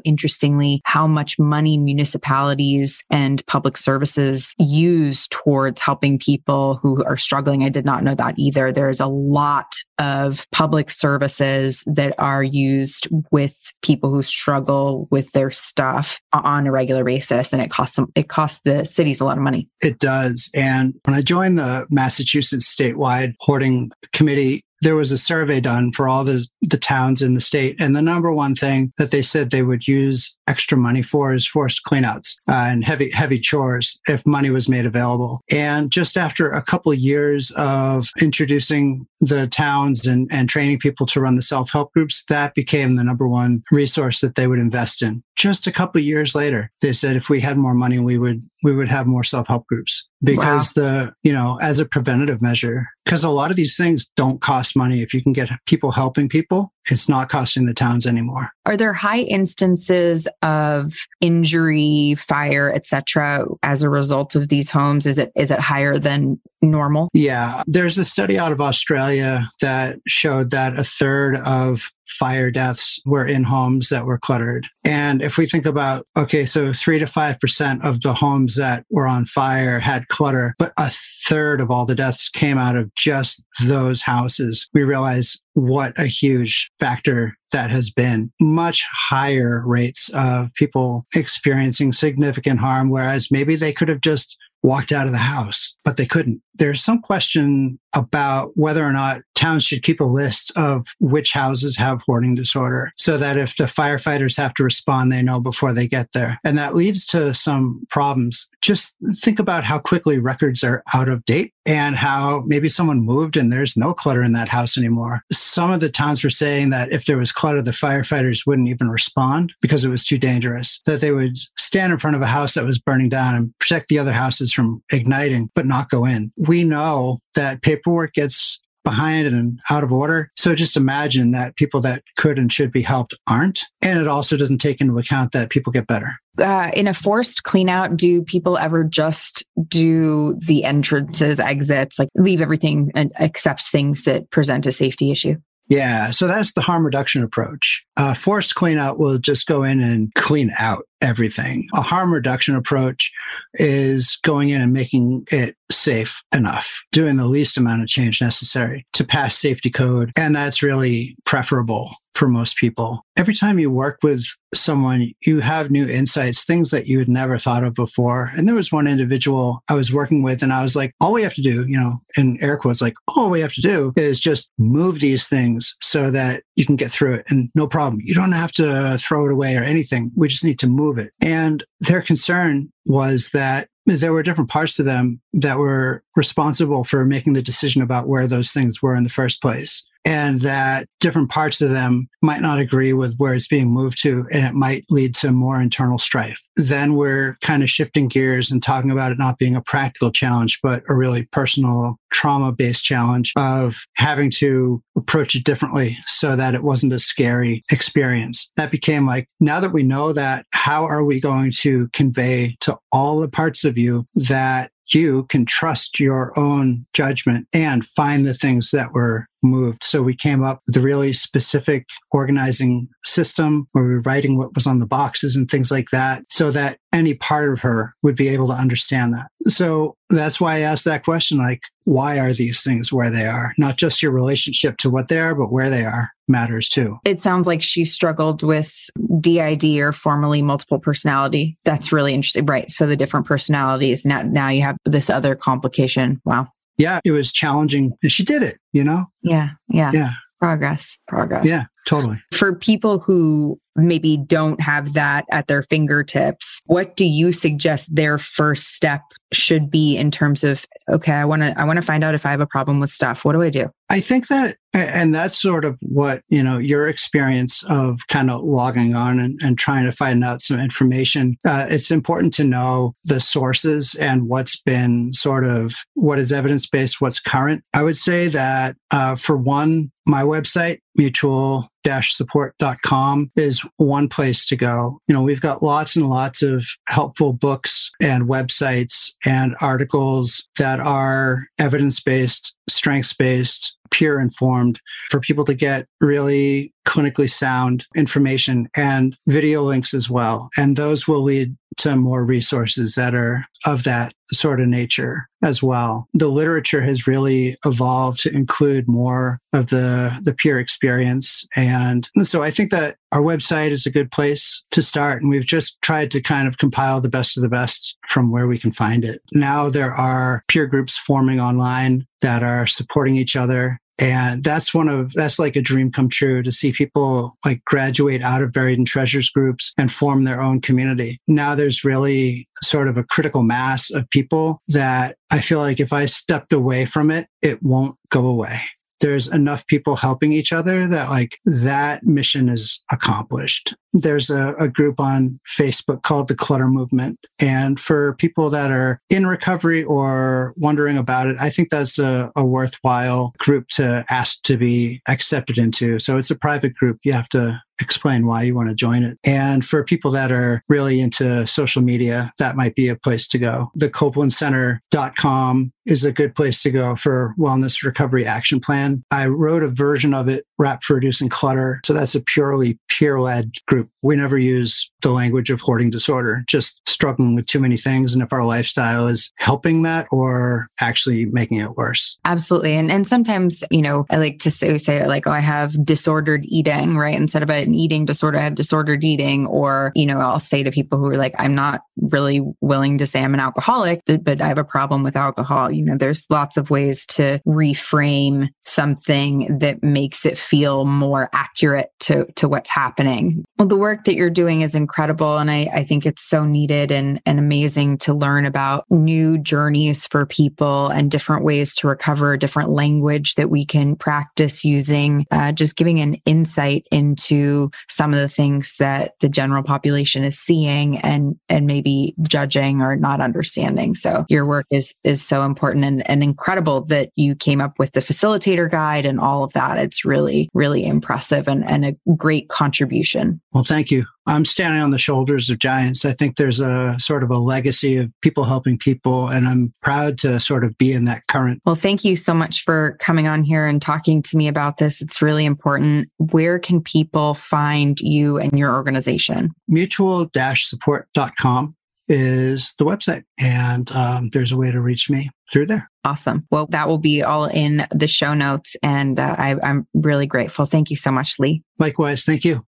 [0.00, 7.62] interestingly, how much money municipalities and public services use towards helping people who are struggling.
[7.62, 8.72] I did not know that either.
[8.72, 15.50] There's a lot of public services that are used with people who struggle with their
[15.50, 17.52] stuff on a regular basis.
[17.52, 19.68] And it costs them, it costs the cities a lot of money.
[19.82, 20.50] It does.
[20.54, 26.08] And when I joined the Massachusetts statewide hoarding committee, there was a survey done for
[26.08, 27.76] all the, the towns in the state.
[27.78, 31.46] And the number one thing that they said they would use extra money for is
[31.46, 35.40] forced cleanouts uh, and heavy, heavy chores if money was made available.
[35.50, 41.06] And just after a couple of years of introducing the towns and, and training people
[41.06, 44.58] to run the self help groups, that became the number one resource that they would
[44.58, 45.22] invest in.
[45.36, 48.42] Just a couple of years later, they said if we had more money, we would
[48.62, 50.82] we would have more self help groups because wow.
[50.82, 54.76] the you know as a preventative measure because a lot of these things don't cost
[54.76, 55.02] money.
[55.02, 58.50] If you can get people helping people it's not costing the towns anymore.
[58.66, 65.06] Are there high instances of injury fire etc as a result of these homes?
[65.06, 67.08] Is it is it higher than normal?
[67.12, 67.62] Yeah.
[67.66, 73.26] There's a study out of australia that showed that a third of fire deaths were
[73.26, 74.68] in homes that were cluttered.
[74.84, 79.06] And if we think about, okay, so three to 5% of the homes that were
[79.06, 80.90] on fire had clutter, but a
[81.28, 84.68] third of all the deaths came out of just those houses.
[84.74, 91.92] We realize what a huge factor that has been much higher rates of people experiencing
[91.92, 96.06] significant harm, whereas maybe they could have just walked out of the house, but they
[96.06, 96.42] couldn't.
[96.60, 101.76] There's some question about whether or not towns should keep a list of which houses
[101.76, 105.88] have hoarding disorder so that if the firefighters have to respond, they know before they
[105.88, 106.38] get there.
[106.44, 108.48] And that leads to some problems.
[108.60, 113.36] Just think about how quickly records are out of date and how maybe someone moved
[113.36, 115.22] and there's no clutter in that house anymore.
[115.32, 118.90] Some of the towns were saying that if there was clutter, the firefighters wouldn't even
[118.90, 122.54] respond because it was too dangerous, that they would stand in front of a house
[122.54, 126.32] that was burning down and protect the other houses from igniting, but not go in.
[126.50, 130.32] We know that paperwork gets behind and out of order.
[130.34, 133.60] So just imagine that people that could and should be helped aren't.
[133.82, 136.10] And it also doesn't take into account that people get better.
[136.40, 142.08] Uh, in a forced clean out, do people ever just do the entrances, exits, like
[142.16, 145.36] leave everything and accept things that present a safety issue?
[145.68, 146.10] Yeah.
[146.10, 147.86] So that's the harm reduction approach.
[148.00, 151.68] Uh, forced clean out will just go in and clean out everything.
[151.74, 153.12] A harm reduction approach
[153.54, 158.86] is going in and making it safe enough, doing the least amount of change necessary
[158.94, 160.12] to pass safety code.
[160.16, 163.04] And that's really preferable for most people.
[163.16, 167.38] Every time you work with someone, you have new insights, things that you had never
[167.38, 168.32] thought of before.
[168.36, 171.22] And there was one individual I was working with, and I was like, all we
[171.22, 174.20] have to do, you know, in air quotes, like, all we have to do is
[174.20, 178.02] just move these things so that you can get through it and no problem.
[178.04, 180.12] You don't have to throw it away or anything.
[180.14, 181.12] We just need to move it.
[181.22, 187.04] And their concern was that there were different parts to them that were responsible for
[187.06, 191.30] making the decision about where those things were in the first place and that different
[191.30, 194.84] parts of them might not agree with where it's being moved to, and it might
[194.90, 196.40] lead to more internal strife.
[196.56, 200.60] Then we're kind of shifting gears and talking about it not being a practical challenge,
[200.62, 206.54] but a really personal trauma based challenge of having to approach it differently so that
[206.54, 208.50] it wasn't a scary experience.
[208.56, 212.76] That became like, now that we know that, how are we going to convey to
[212.92, 218.34] all the parts of you that you can trust your own judgment and find the
[218.34, 219.82] things that were moved.
[219.82, 224.54] So we came up with a really specific organizing system where we were writing what
[224.54, 228.16] was on the boxes and things like that so that any part of her would
[228.16, 229.28] be able to understand that.
[229.42, 233.54] So that's why I asked that question like, why are these things where they are?
[233.56, 236.98] Not just your relationship to what they are, but where they are matters too.
[237.04, 238.88] It sounds like she struggled with
[239.20, 241.58] DID or formerly multiple personality.
[241.64, 242.46] That's really interesting.
[242.46, 242.70] Right.
[242.70, 244.06] So the different personalities.
[244.06, 246.20] Now now you have this other complication.
[246.24, 246.48] Wow
[246.80, 247.92] yeah, it was challenging.
[248.02, 249.04] And she did it, you know?
[249.22, 249.50] Yeah.
[249.68, 249.90] Yeah.
[249.92, 250.10] Yeah.
[250.40, 250.96] Progress.
[251.06, 251.44] Progress.
[251.44, 252.18] Yeah, totally.
[252.32, 258.18] For people who maybe don't have that at their fingertips, what do you suggest their
[258.18, 259.02] first step
[259.32, 262.26] should be in terms of okay, I want to I want to find out if
[262.26, 263.24] I have a problem with stuff.
[263.24, 263.70] What do I do?
[263.88, 268.42] I think that and that's sort of what, you know, your experience of kind of
[268.42, 271.36] logging on and, and trying to find out some information.
[271.44, 276.66] Uh, it's important to know the sources and what's been sort of what is evidence
[276.68, 277.64] based, what's current.
[277.74, 284.56] I would say that uh, for one, my website, mutual support.com is one place to
[284.56, 285.00] go.
[285.08, 290.80] You know, we've got lots and lots of helpful books and websites and articles that
[290.80, 294.80] are evidence based, strengths based, peer informed
[295.10, 300.48] for people to get really clinically sound information and video links as well.
[300.56, 305.62] And those will lead to more resources that are of that sort of nature as
[305.62, 306.06] well.
[306.14, 311.46] The literature has really evolved to include more of the, the peer experience.
[311.56, 315.20] And so I think that our website is a good place to start.
[315.20, 318.46] And we've just tried to kind of compile the best of the best from where
[318.46, 319.20] we can find it.
[319.32, 324.88] Now there are peer groups forming online that are supporting each other and that's one
[324.88, 328.78] of, that's like a dream come true to see people like graduate out of buried
[328.78, 331.20] in treasures groups and form their own community.
[331.28, 335.92] Now there's really sort of a critical mass of people that I feel like if
[335.92, 338.62] I stepped away from it, it won't go away
[339.00, 344.68] there's enough people helping each other that like that mission is accomplished there's a, a,
[344.68, 347.18] group on Facebook called the Clutter Movement.
[347.38, 352.30] And for people that are in recovery or wondering about it, I think that's a,
[352.36, 355.98] a, worthwhile group to ask to be accepted into.
[355.98, 356.98] So it's a private group.
[357.04, 359.18] You have to explain why you want to join it.
[359.24, 363.38] And for people that are really into social media, that might be a place to
[363.38, 363.70] go.
[363.74, 369.02] The CopelandCenter.com is a good place to go for wellness recovery action plan.
[369.10, 371.80] I wrote a version of it, WRAP for Reducing Clutter.
[371.84, 375.90] So that's a purely peer led group group, we never use the language of hoarding
[375.90, 378.12] disorder, just struggling with too many things.
[378.12, 382.18] And if our lifestyle is helping that or actually making it worse.
[382.24, 382.74] Absolutely.
[382.74, 386.44] And and sometimes, you know, I like to say, say like, oh, I have disordered
[386.46, 387.14] eating, right?
[387.14, 389.46] Instead of an eating disorder, I have disordered eating.
[389.46, 393.06] Or, you know, I'll say to people who are like, I'm not really willing to
[393.06, 395.69] say I'm an alcoholic, but, but I have a problem with alcohol.
[395.70, 401.90] You know, there's lots of ways to reframe something that makes it feel more accurate
[402.00, 403.44] to, to what's happening.
[403.58, 405.38] Well, the work that you're doing is incredible.
[405.38, 410.06] And I, I think it's so needed and, and amazing to learn about new journeys
[410.06, 415.52] for people and different ways to recover, different language that we can practice using, uh,
[415.52, 420.98] just giving an insight into some of the things that the general population is seeing
[420.98, 423.94] and, and maybe judging or not understanding.
[423.94, 427.78] So your work is, is so important important and, and incredible that you came up
[427.78, 429.76] with the facilitator guide and all of that.
[429.76, 433.40] It's really, really impressive and, and a great contribution.
[433.52, 434.06] Well, thank you.
[434.26, 436.04] I'm standing on the shoulders of giants.
[436.04, 440.18] I think there's a sort of a legacy of people helping people, and I'm proud
[440.18, 441.60] to sort of be in that current.
[441.66, 445.02] Well, thank you so much for coming on here and talking to me about this.
[445.02, 446.08] It's really important.
[446.18, 449.50] Where can people find you and your organization?
[449.68, 451.74] Mutual support.com
[452.10, 455.88] is the website, and um, there's a way to reach me through there.
[456.04, 456.46] Awesome.
[456.50, 460.66] Well, that will be all in the show notes, and uh, I, I'm really grateful.
[460.66, 461.62] Thank you so much, Lee.
[461.78, 462.24] Likewise.
[462.24, 462.66] Thank you.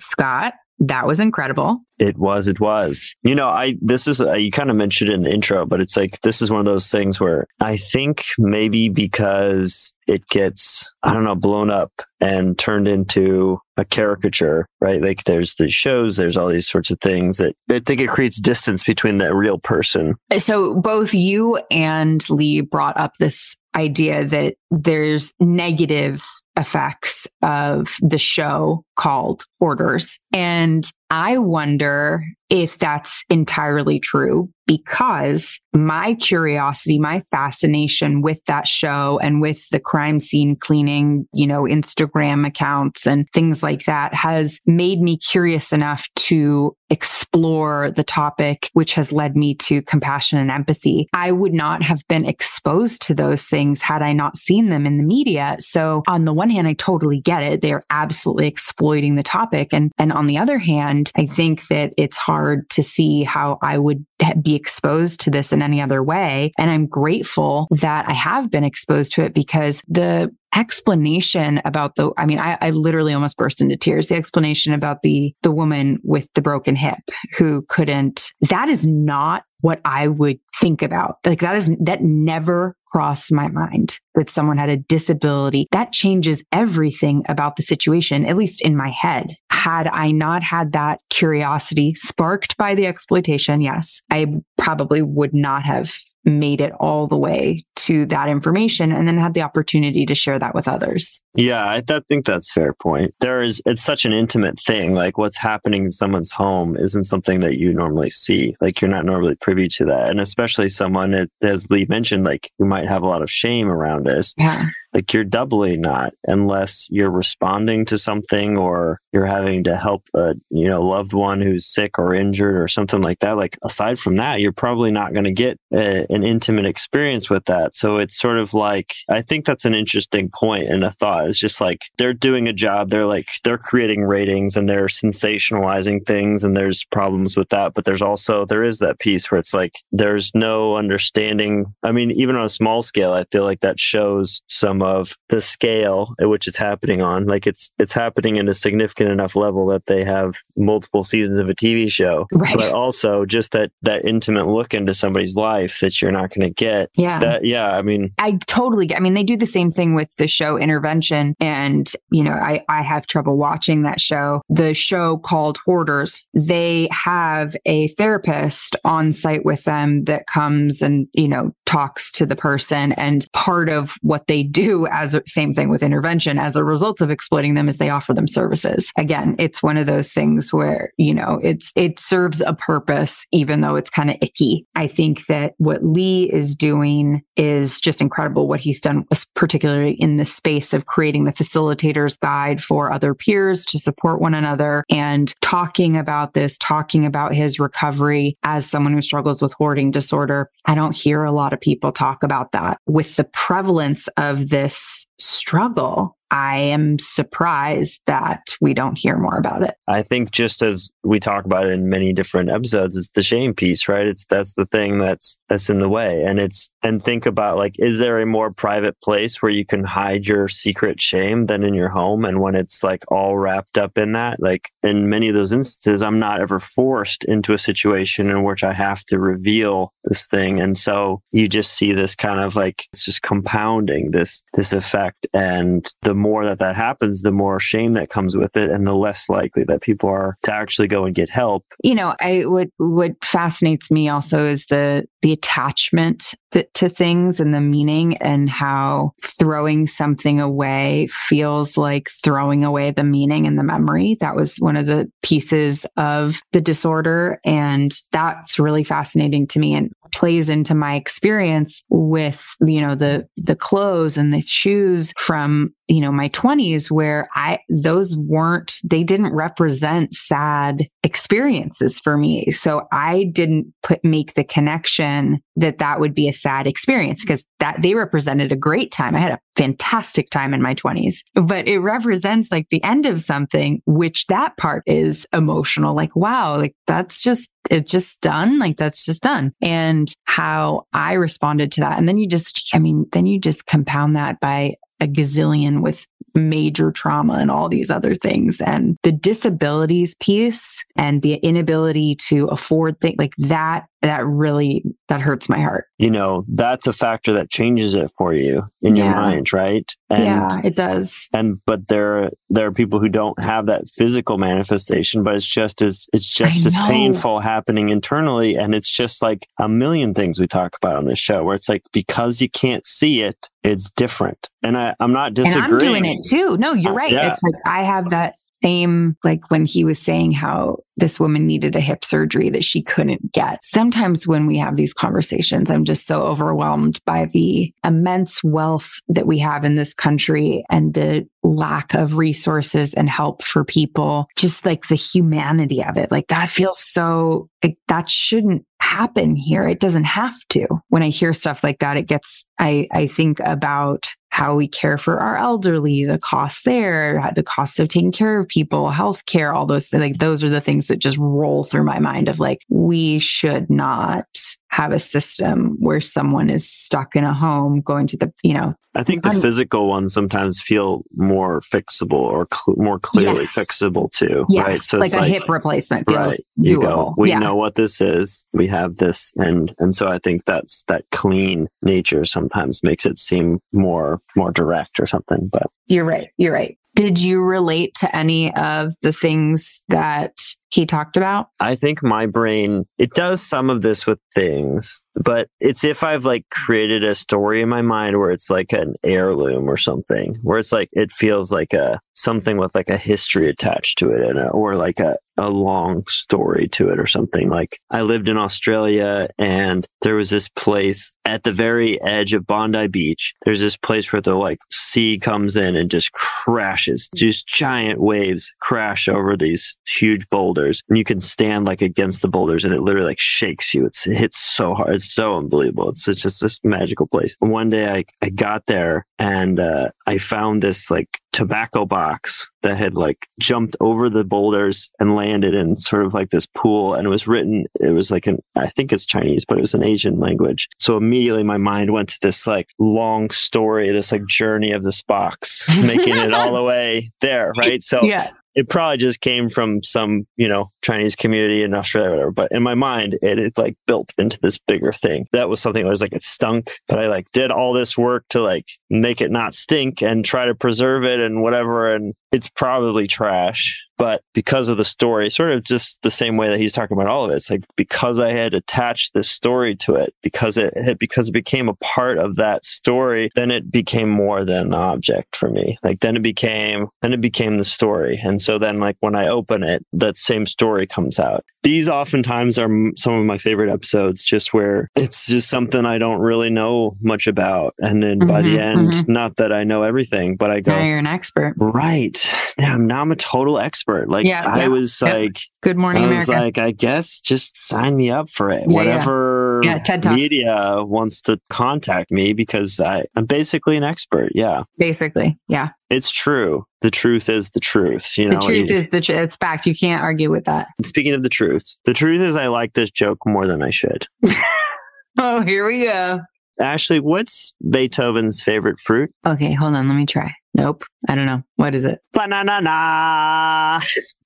[0.00, 1.80] Scott, that was incredible.
[1.98, 3.12] It was, it was.
[3.22, 5.96] You know, I, this is, uh, you kind of mentioned in the intro, but it's
[5.96, 11.12] like, this is one of those things where I think maybe because it gets, I
[11.12, 15.02] don't know, blown up and turned into a caricature, right?
[15.02, 18.40] Like there's the shows, there's all these sorts of things that I think it creates
[18.40, 20.14] distance between that real person.
[20.38, 26.24] So both you and Lee brought up this idea that there's negative
[26.58, 30.18] effects of the show called Hoarders.
[30.32, 39.18] And I wonder if that's entirely true because my curiosity, my fascination with that show
[39.22, 44.60] and with the crime scene cleaning, you know, Instagram accounts and things like that has
[44.66, 50.50] made me curious enough to explore the topic, which has led me to compassion and
[50.50, 51.08] empathy.
[51.14, 54.98] I would not have been exposed to those things had I not seen them in
[54.98, 55.56] the media.
[55.60, 57.60] So on the one hand, I totally get it.
[57.60, 59.68] They're absolutely exploiting the topic.
[59.72, 63.78] And, and on the other hand, I think that it's hard to see how I
[63.78, 64.04] would
[64.42, 66.52] be exposed to this in any other way.
[66.58, 72.10] And I'm grateful that I have been exposed to it because the explanation about the
[72.16, 75.98] i mean I, I, literally almost burst into tears the explanation about the the woman
[76.02, 76.98] with the broken hip
[77.36, 81.16] who couldn't that is not what I would think about.
[81.24, 85.66] Like that is, that never crossed my mind that someone had a disability.
[85.72, 89.34] That changes everything about the situation, at least in my head.
[89.50, 94.26] Had I not had that curiosity sparked by the exploitation, yes, I
[94.56, 95.96] probably would not have
[96.30, 100.38] made it all the way to that information and then had the opportunity to share
[100.38, 101.22] that with others.
[101.34, 103.14] Yeah, I th- think that's fair point.
[103.20, 104.94] There is it's such an intimate thing.
[104.94, 108.56] Like what's happening in someone's home isn't something that you normally see.
[108.60, 110.10] Like you're not normally privy to that.
[110.10, 114.04] And especially someone as Lee mentioned like who might have a lot of shame around
[114.04, 114.34] this.
[114.36, 120.08] Yeah like you're doubly not unless you're responding to something or you're having to help
[120.14, 123.36] a you know loved one who's sick or injured or something like that.
[123.36, 127.44] Like aside from that you're probably not going to get a, an intimate experience with
[127.46, 127.74] that.
[127.74, 131.28] So it's sort of like i think that's an interesting point and a thought.
[131.28, 136.06] It's just like they're doing a job they're like they're creating ratings and they're sensationalizing
[136.06, 137.74] things and there's problems with that.
[137.74, 141.74] But there's also there is that piece where it's like there's no understanding.
[141.82, 145.40] I mean even on a small scale i feel like that shows some of the
[145.40, 147.26] scale at which it's happening on.
[147.26, 151.48] Like it's it's happening in a significant enough level that they have multiple seasons of
[151.48, 152.56] a TV show, right.
[152.56, 156.54] but also just that that intimate look into somebody's life that you're not going to
[156.54, 156.90] get.
[156.94, 157.76] Yeah, that yeah.
[157.76, 158.86] I mean, I totally.
[158.86, 162.32] get I mean, they do the same thing with the show Intervention, and you know,
[162.32, 164.42] I I have trouble watching that show.
[164.48, 166.22] The show called Hoarders.
[166.34, 172.24] They have a therapist on site with them that comes and you know talks to
[172.24, 176.64] the person, and part of what they do as same thing with intervention as a
[176.64, 178.90] result of exploiting them is they offer them services.
[178.96, 183.60] Again, it's one of those things where, you know, it's, it serves a purpose, even
[183.60, 184.66] though it's kind of icky.
[184.74, 190.16] I think that what Lee is doing is just incredible what he's done, particularly in
[190.16, 195.34] the space of creating the facilitator's guide for other peers to support one another and
[195.42, 200.50] talking about this, talking about his recovery as someone who struggles with hoarding disorder.
[200.64, 205.06] I don't hear a lot of people talk about that with the prevalence of this
[205.18, 209.74] struggle I am surprised that we don't hear more about it.
[209.86, 213.54] I think just as we talk about it in many different episodes, it's the shame
[213.54, 214.06] piece, right?
[214.06, 216.22] It's that's the thing that's that's in the way.
[216.22, 219.84] And it's and think about like, is there a more private place where you can
[219.84, 222.24] hide your secret shame than in your home?
[222.24, 226.02] And when it's like all wrapped up in that, like in many of those instances,
[226.02, 230.60] I'm not ever forced into a situation in which I have to reveal this thing.
[230.60, 235.26] And so you just see this kind of like it's just compounding this this effect.
[235.32, 238.94] And the more that that happens, the more shame that comes with it, and the
[238.94, 241.64] less likely that people are to actually go and get help.
[241.82, 246.34] You know, I what what fascinates me also is the the attachment
[246.74, 253.04] to things and the meaning and how throwing something away feels like throwing away the
[253.04, 254.16] meaning and the memory.
[254.20, 257.40] That was one of the pieces of the disorder.
[257.44, 263.28] And that's really fascinating to me and plays into my experience with, you know, the,
[263.36, 269.02] the clothes and the shoes from, you know, my twenties where I, those weren't, they
[269.02, 272.50] didn't represent sad experiences for me.
[272.50, 277.44] So I didn't put, make the connection that that would be a sad experience because
[277.58, 279.16] that they represented a great time.
[279.16, 283.20] I had a fantastic time in my 20s, but it represents like the end of
[283.20, 285.96] something, which that part is emotional.
[285.96, 288.58] Like, wow, like that's just, it's just done.
[288.58, 289.52] Like that's just done.
[289.60, 291.98] And how I responded to that.
[291.98, 296.06] And then you just, I mean, then you just compound that by a gazillion with
[296.34, 298.60] major trauma and all these other things.
[298.60, 305.20] And the disabilities piece and the inability to afford things like that, that really, that
[305.20, 305.86] hurts my heart.
[305.98, 309.04] You know, that's a factor that changes it for you in yeah.
[309.04, 309.90] your mind, right?
[310.08, 311.28] And, yeah, it does.
[311.32, 315.82] And, but there, there are people who don't have that physical manifestation, but it's just
[315.82, 318.56] as, it's just as painful happening internally.
[318.56, 321.68] And it's just like a million things we talk about on this show where it's
[321.68, 324.48] like, because you can't see it, it's different.
[324.62, 325.64] And I, I'm not disagreeing.
[325.64, 326.56] And I'm doing it too.
[326.56, 327.12] No, you're uh, right.
[327.12, 327.32] Yeah.
[327.32, 331.76] It's like I have that same, like when he was saying how this woman needed
[331.76, 333.62] a hip surgery that she couldn't get.
[333.62, 339.26] Sometimes when we have these conversations, I'm just so overwhelmed by the immense wealth that
[339.26, 344.26] we have in this country and the lack of resources and help for people.
[344.36, 346.10] Just like the humanity of it.
[346.10, 349.68] Like that feels so, like, that shouldn't happen here.
[349.68, 350.66] It doesn't have to.
[350.88, 354.96] When I hear stuff like that, it gets, I, I think about how we care
[354.96, 359.66] for our elderly, the cost there, the cost of taking care of people, healthcare, all
[359.66, 360.00] those things.
[360.00, 363.68] Like those are the things that just roll through my mind of like, we should
[363.68, 364.28] not
[364.70, 368.74] have a system where someone is stuck in a home going to the, you know.
[368.94, 373.56] I think the un- physical ones sometimes feel more fixable or cl- more clearly yes.
[373.56, 374.44] fixable too.
[374.48, 374.64] Yes.
[374.66, 374.78] Right.
[374.78, 376.82] So like a like, hip replacement feels right, doable.
[376.82, 377.38] Go, we yeah.
[377.38, 378.44] know what this is.
[378.52, 379.32] We have this.
[379.36, 384.50] And, and so I think that's that clean nature sometimes makes it seem more, more
[384.50, 386.28] direct or something, but you're right.
[386.36, 386.76] You're right.
[386.94, 390.32] Did you relate to any of the things that
[390.70, 391.48] he talked about?
[391.60, 396.24] I think my brain, it does some of this with things, but it's if I've
[396.24, 400.58] like created a story in my mind where it's like an heirloom or something, where
[400.58, 404.38] it's like, it feels like a something with like a history attached to it and
[404.38, 407.48] a, or like a, a long story to it or something.
[407.48, 412.46] Like I lived in Australia and there was this place at the very edge of
[412.46, 413.34] Bondi Beach.
[413.44, 418.52] There's this place where the like sea comes in and just crashes, just giant waves
[418.60, 420.57] crash over these huge boulders
[420.88, 423.86] and you can stand like against the boulders and it literally like shakes you.
[423.86, 424.94] It's, it hits so hard.
[424.94, 425.90] It's so unbelievable.
[425.90, 427.36] It's, it's just this magical place.
[427.40, 432.76] One day I, I got there and, uh, I found this like tobacco box that
[432.76, 437.06] had like jumped over the boulders and landed in sort of like this pool and
[437.06, 439.84] it was written it was like an i think it's chinese but it was an
[439.84, 444.72] asian language so immediately my mind went to this like long story this like journey
[444.72, 449.20] of this box making it all the way there right so yeah it probably just
[449.20, 452.30] came from some, you know, Chinese community in Australia whatever.
[452.30, 455.26] But in my mind, it, it like built into this bigger thing.
[455.32, 458.24] That was something that was like, it stunk, but I like did all this work
[458.30, 461.92] to like make it not stink and try to preserve it and whatever.
[461.94, 466.48] And it's probably trash but because of the story, sort of just the same way
[466.48, 469.74] that he's talking about all of it, it's like because I had attached this story
[469.76, 473.70] to it, because it had, because it became a part of that story, then it
[473.70, 475.78] became more than an object for me.
[475.82, 478.18] Like then it became, then it became the story.
[478.22, 481.44] And so then like when I open it, that same story comes out.
[481.64, 486.20] These oftentimes are some of my favorite episodes, just where it's just something I don't
[486.20, 487.74] really know much about.
[487.80, 489.12] And then mm-hmm, by the mm-hmm, end, mm-hmm.
[489.12, 491.54] not that I know everything, but I go, now you're an expert.
[491.56, 492.24] Right.
[492.58, 494.08] Now, now I'm a total expert expert.
[494.08, 495.12] Like yeah, I yeah, was yeah.
[495.14, 496.44] like, Good Morning I was America.
[496.44, 498.66] like, I guess just sign me up for it.
[498.66, 499.78] Whatever yeah.
[499.78, 500.14] TED Talk.
[500.14, 504.32] media wants to contact me because I, I'm basically an expert.
[504.34, 504.64] Yeah.
[504.78, 505.38] Basically.
[505.48, 505.70] Yeah.
[505.90, 506.64] It's true.
[506.80, 508.16] The truth is the truth.
[508.16, 509.18] You know, the truth is the truth.
[509.18, 509.66] It's fact.
[509.66, 510.68] You can't argue with that.
[510.82, 514.06] Speaking of the truth, the truth is I like this joke more than I should.
[515.18, 516.20] oh, here we go.
[516.60, 519.10] Ashley, what's Beethoven's favorite fruit?
[519.26, 519.88] Okay, hold on.
[519.88, 520.34] Let me try.
[520.54, 520.82] Nope.
[521.08, 521.42] I don't know.
[521.56, 522.00] What is it?
[522.12, 523.80] Banana.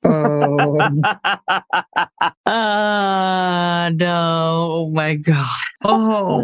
[0.04, 0.78] Oh.
[2.46, 4.68] uh, no.
[4.72, 5.46] Oh my God.
[5.84, 6.42] Oh.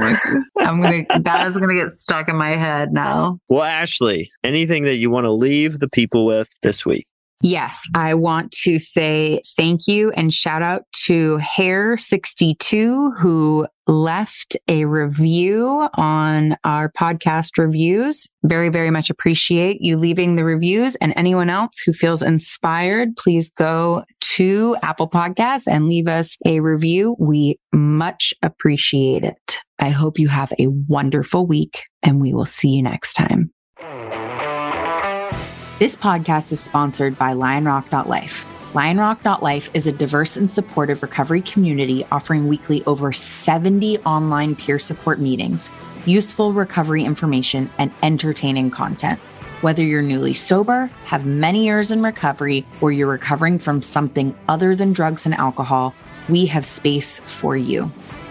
[0.61, 3.41] I'm going to, that is going to get stuck in my head now.
[3.49, 7.07] Well, Ashley, anything that you want to leave the people with this week?
[7.41, 14.84] Yes, I want to say thank you and shout out to Hair62 who left a
[14.84, 18.26] review on our podcast reviews.
[18.45, 23.51] Very, very much appreciate you leaving the reviews and anyone else who feels inspired, please
[23.51, 27.16] go to Apple Podcasts and leave us a review.
[27.18, 29.59] We much appreciate it.
[29.78, 33.51] I hope you have a wonderful week and we will see you next time.
[35.78, 38.57] This podcast is sponsored by LionRock.life.
[38.74, 45.18] LionRock.life is a diverse and supportive recovery community offering weekly over 70 online peer support
[45.18, 45.70] meetings,
[46.04, 49.18] useful recovery information, and entertaining content.
[49.62, 54.76] Whether you're newly sober, have many years in recovery, or you're recovering from something other
[54.76, 55.94] than drugs and alcohol,
[56.28, 57.90] we have space for you.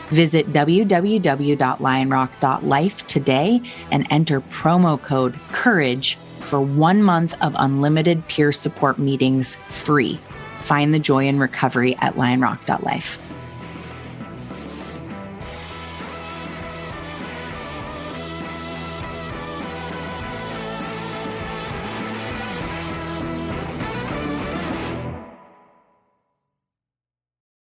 [0.09, 3.61] Visit www.lionrock.life today
[3.91, 10.19] and enter promo code COURAGE for one month of unlimited peer support meetings free.
[10.67, 13.26] Find the joy in recovery at lionrock.life.